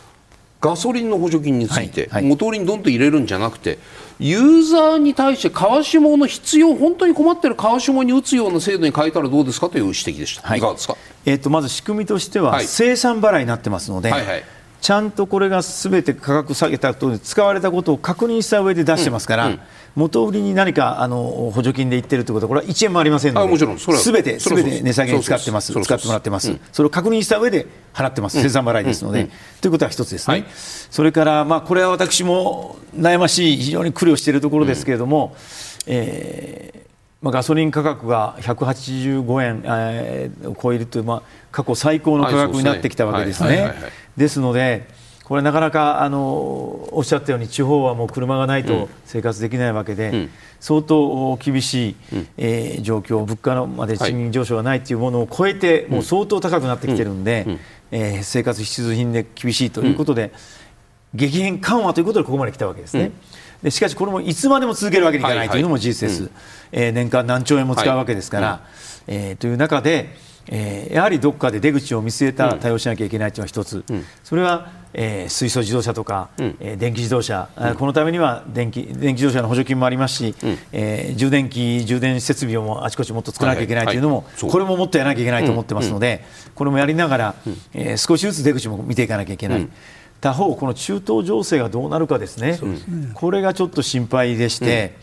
[0.60, 3.78] ガソリンの補助金について、はいはい、元売りにどんどん入れるんじゃなくて
[4.18, 14.44] ユーザーに対して川下の必要本当に困っている川下に打つような制度に変えたらどうですかという指摘でした、はい、いかがですか、えーと、まず仕組みとしては、生産払いになってますので、はいはい
[14.80, 19.52] ちゃんとこれがすべて価格下げたと使われたことを確認した上で出してますから、うん。
[19.52, 19.60] うん、
[19.94, 23.56] 元売りに何かあの補助金で言ってるということはこれは1円もありませんので
[23.98, 24.12] す。
[24.12, 24.54] べてす。
[24.54, 25.72] べて値下げに使ってます。
[25.72, 28.40] 使ってもらってます、うん、それを確認した上で払ってます。
[28.40, 29.28] 生産払いですので、
[29.60, 35.36] ということは一つですね、はい、それからまあこれは私も悩ましい非常に苦慮しているところですけれども、
[35.86, 36.90] えー
[37.22, 41.22] まあ、ガソリン価格が185円、えー、を超えるという、まあ、
[41.52, 43.74] 過去最高の価格になってきたわけですね。
[44.20, 44.86] ですので、
[45.24, 57.58] これなかなかあのおっしゃったように地方はもう車がないと生活できないわけで、うん、相当厳しい、うん、えー、状況物価のまで賃金上昇がないというものを超えて、もう相当高くなってきてるんで、うん、
[57.92, 60.32] えー、生活必需品で厳しいということで、
[61.14, 63.12] 激変緩和ということでここまで来たわけですね。
[63.62, 66.30] でしかしこれもいつまでも続けるわけにいかないというのも事実です、はい。
[66.30, 68.60] はい、えー、年間何兆円も使うわけですから、はい、
[69.06, 70.14] えー、という中で、
[70.52, 86.24] えー、やはりどこかで出口を見据えた対応しなきゃいけないというのは一つ、うん、それは、えー、水素自動車とか、うん、えー、電気自動車、うん、このためには電気電気自動車の補助金もありますし、うん、えー、充電器、充電設備をもあちこちもっと作らなきゃいけないというのも、はいはい、これももっとやらなきゃいけないと思ってますので、
[86.56, 89.68] これもやりながら、うん、えー、少しずつ出口も見ていかなきゃいけない。
[90.20, 92.58] 他方、この中東情勢がどうなるかですね、
[93.14, 94.98] これがちょっと心配でして、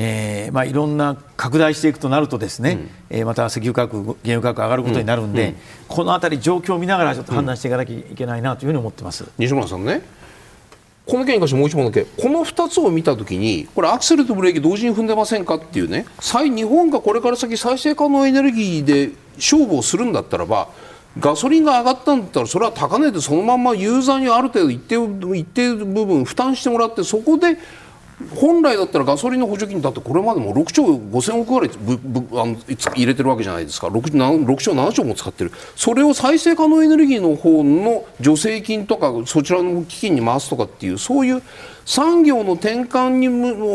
[0.00, 5.48] えーまあ、いろんな拡大していくとなるとですね、うん、えー、また石油価格、原油価格上がることになるんで、うん。
[5.48, 5.56] うん、
[5.88, 10.02] このあたり状況を見ながらちょっと判断していかなきゃいけないなというふうに思ってます、西村さんね
[11.04, 20.68] この件に関してもう一問だけこの2つを見たときにこれアクセルとブレーキ同時に踏んでませんかっていうね日本がこれから先再生可能エネルギーで勝負をするんだったらば
[21.18, 27.56] ガソリンが上がったんだったらそれは高値でそのままユーザーにある程度一定一定部分負担してもらってそこで
[28.34, 32.56] 本来だったらガソリンの補助金だってこれまでも6兆5000億ぐらいぶぶあの
[32.94, 33.86] 入れてるわけじゃないですか。
[33.86, 35.52] 6, 6兆7兆も使ってる。
[35.76, 41.42] それを再生可能エネルギーの方の助成金とかそちらの基金に回すとかっていうそういう
[41.88, 43.28] 産業の転換に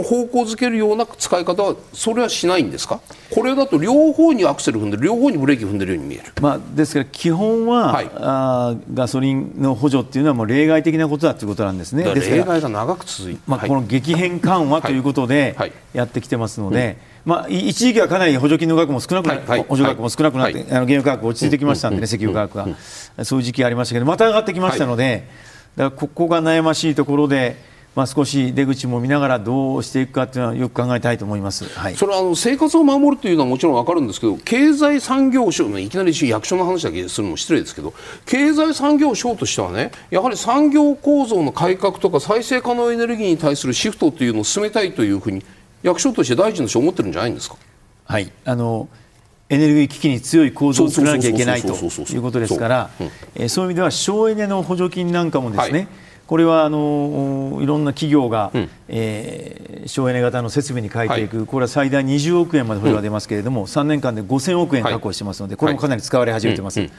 [0.04, 3.02] 方向づけるような使い方はそれはしないんですか？
[3.34, 12.04] これだと両方にアクセル踏んでる両方にブレーキ踏んでるように見える、まあ、ですから基本は、はい、あガソリンの補助っていうのはもう例外的なことだということなんですね。
[12.04, 15.56] 例外が長く続いて、まあ、この激変緩和ということで
[15.94, 19.60] やってきてますので、はいはいまあ、一時期はかなり補助金の額も少なくなって、はい。
[19.60, 22.70] はい、補助額も少なくなって、はい、あの原油価格落ち着いてきましたんでね、石油価格
[23.18, 25.28] が、そういう時期ありましたけど、また上がってきましたので、
[25.76, 37.94] だからここが悩ましいところで、まあ、少し出口も見ながらどうしていくかというのはよく考えたいと思います、はい、それはあの生活を守るというのはもちろん分かるんですけど経済産業省いきなり役所の話だけするのも失礼ですけど
[38.26, 45.44] 経済産業省としてはねやはり産業構造の改革とか再生可能エネルギーに対するシフトというのを進めたいというふうに
[45.84, 47.58] 役所として大臣として思ってるんじゃないんですか？
[48.06, 48.32] はい。
[48.44, 48.90] あの
[49.50, 52.90] エネルギー危機に強い構造を作らなきゃいけないということですから、
[53.50, 55.88] そういう意味では省エネの補助金なんかもですね、はい
[56.34, 66.92] これはあのいろんな企業が、うん、えー、省エネ型の設備に変えていく、はい、これは最大20億円まで補助が出ますけれども、うん、3年間で5000億円確保してますので、これもかなり使われ始めてます、はい、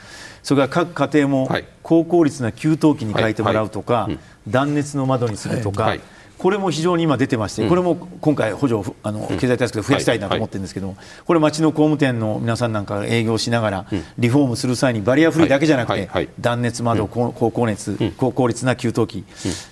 [0.45, 1.49] それから各家庭も
[1.82, 4.09] 高効率な給湯器に変えてもらうとか、
[4.47, 5.97] 断熱の窓にするとか、
[6.39, 13.87] これも非常に今出てまして、これも今回、補助あの経済対策で増やしたいなと思ってるんですけども、これ、町の工務店の皆さんなんかが営業しながら、
[14.18, 16.09] リフォームする際にバリアフリーだけじゃなくて、
[16.41, 19.24] 断熱窓、高効熱、高効率な給湯器、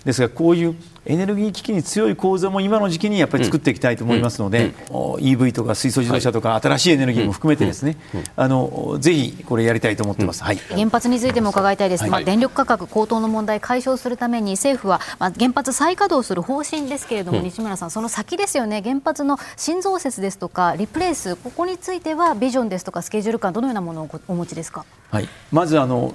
[0.05, 0.75] ですが、こういう
[1.05, 4.73] エネルギー危機に強い構造も今の時期にやっぱり作っていきたいと思いますので、うん、
[5.17, 7.97] EV とか水素自動車とか、新しいエネルギーも含めてですね、
[8.37, 24.85] あのぜひこれやりたいと思ってます、はい、原発についても伺いたいです、はい、まあ、電力価格高騰の問題解消するために政府は、まあ、原発再稼働する方針ですけれども、西村さん、その先ですよね、原発の新増設ですとか、リプレイス、ここについてはビジョンですとか、スケジュール感、どのようなものをお持ちですか？
[25.11, 26.15] はい、まずあの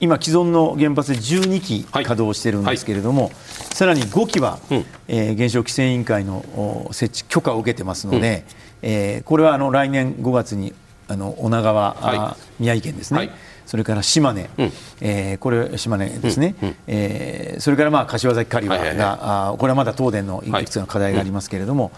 [0.00, 3.32] 今、既存の原発で12基稼働しているんですけれども、はい、
[3.74, 8.44] さらに5基は、うん、えー、原子力規制委員会の設置許可を受けてますので、
[8.82, 10.74] うん、えー、これはあの来年5月に
[11.08, 13.30] あの女川、はい、宮城県ですね、はい、
[13.66, 16.68] それから島根、うん、えー、これ島根ですね、うん。
[16.68, 20.50] うん、えー、それからまあ柏崎刈羽が、はいはいはい、あこれはまだ東電のい。
[20.50, 21.92] くつかの課題がありますけれども、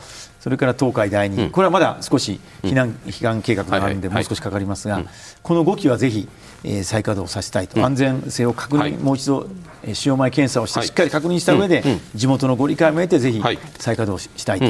[0.47, 5.03] それから東海第二、これはまだ少し避難,、避難計画があるんで、もう少しかかりますが、
[5.43, 6.29] この5基はぜひ、
[6.63, 9.49] えー、再稼働させたいと、安全性を確認、もう一度、
[9.83, 11.83] えー、使用前検査をして、しっかり確認した上で、
[12.15, 13.43] 地元のご理解も得て、ぜひ
[13.81, 14.67] 再稼働したいと。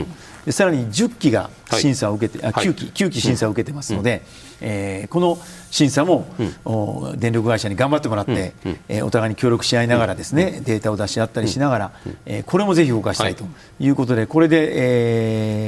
[0.47, 4.23] でさらに10機が審査を受けて、はい、あ9機、9機審査を受けてますので、
[4.63, 5.39] うん、えー、この
[5.73, 6.25] 審査も、
[6.65, 11.93] うん、電力会社に頑張ってもらって、うん、えー、お互いに協力し合いながらですね、データを出し合ったりしながら、
[12.27, 13.45] えー、これもぜひ動かしたいと
[13.81, 14.71] いうことで、これで、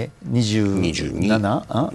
[0.05, 1.65] えー、27?
[1.69, 1.91] あ？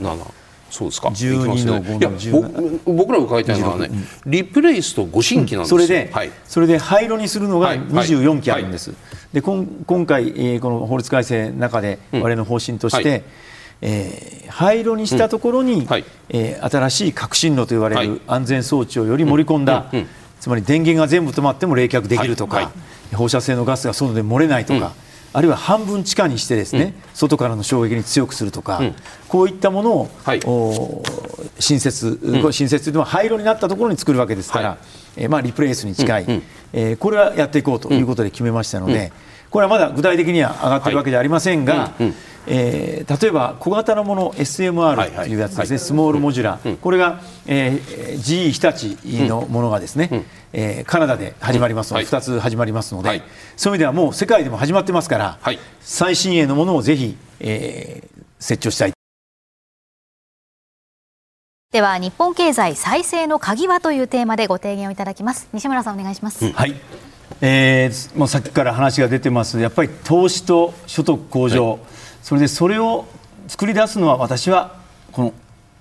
[0.73, 1.09] そうですか。
[1.09, 3.91] 12の5の17僕らが書いてあるのはね、
[4.25, 8.91] リプレイスとご新規なんですよ、それで、はい、それで廃炉にするのが24基あるんです、
[9.31, 13.23] で今今回、えー、この法律改正の中で、われの方針として、うん
[13.85, 15.87] えー、廃炉にしたところに、う
[16.29, 19.91] えー、新しい革新炉と言われる安全装置をより盛り込んだ、
[20.39, 22.71] つまり電源が全部止まっても冷却できるとか、
[23.13, 24.93] 放射性のガスが外で漏れないとか、
[25.33, 28.95] あるいは半分地下にしてですね、うん、外からの衝撃に強くするとか、うん、
[29.27, 30.39] こういったものを、はい、
[31.59, 34.77] 新設、うん、新設というのは廃炉になったところに作るわけですから、はい、
[35.17, 39.11] えー、まあ、リプレイスに近い、うん、えー、これはやっていこうということで決めましたので、
[39.49, 42.13] これはまだ具体的には上がっているわけではありませんが、はい
[42.47, 53.21] えー、例えば小型のもの SMR というやつですね、スモールモジュラー、これが、えー、GE 日立のものがですね、うん、えー、カナダで始まりますので、2つ始まりますので、
[53.55, 55.39] そういう意味ではもう世界でも始まってますから、
[55.81, 58.93] 最新鋭のものをぜひ、えー、設置したい。
[61.71, 65.47] では日本経済再生の鍵はというテーマでご提言をいただきます。
[65.53, 66.75] 西村さんお願いします、うん、はい。
[67.41, 69.59] えー、もうさっきから話が出てます。
[69.59, 71.79] やっぱり投資と所得向上、はい
[72.23, 73.05] それでそれを
[73.47, 74.77] 作り出すのは私は
[75.11, 75.33] この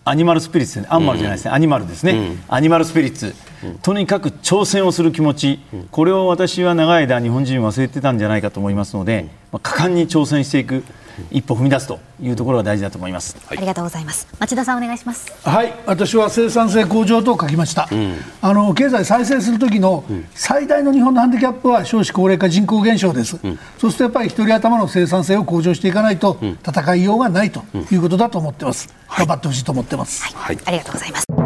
[0.05, 3.35] アニマルスピリッツ、ね、アンマルじゃないですね、うん、アニマルですね、うん、アニマルスピリッツ、
[3.65, 5.61] うん、とにかく挑戦をする気持ち、
[5.93, 10.83] これを私は長い間日本人忘れてたんじゃないかと思いますので、まあ、果敢に挑戦していく
[11.31, 14.27] 一歩踏み出すというところが大事だと思います、はい、ありがとうございます。
[14.39, 15.31] 町田さんお願いします。
[15.47, 15.75] はい。
[15.85, 31.42] 私は生産性向上と書きました、うん、あの経済再生する時の最大の日本のハンディキャップは少子高齢化人口減少です、うん、そうするとやっぱり一人頭の生産性を向上していかないと戦いようがないということだと思ってます、頑張ってほしいと思ってます、はい、ありがとうございます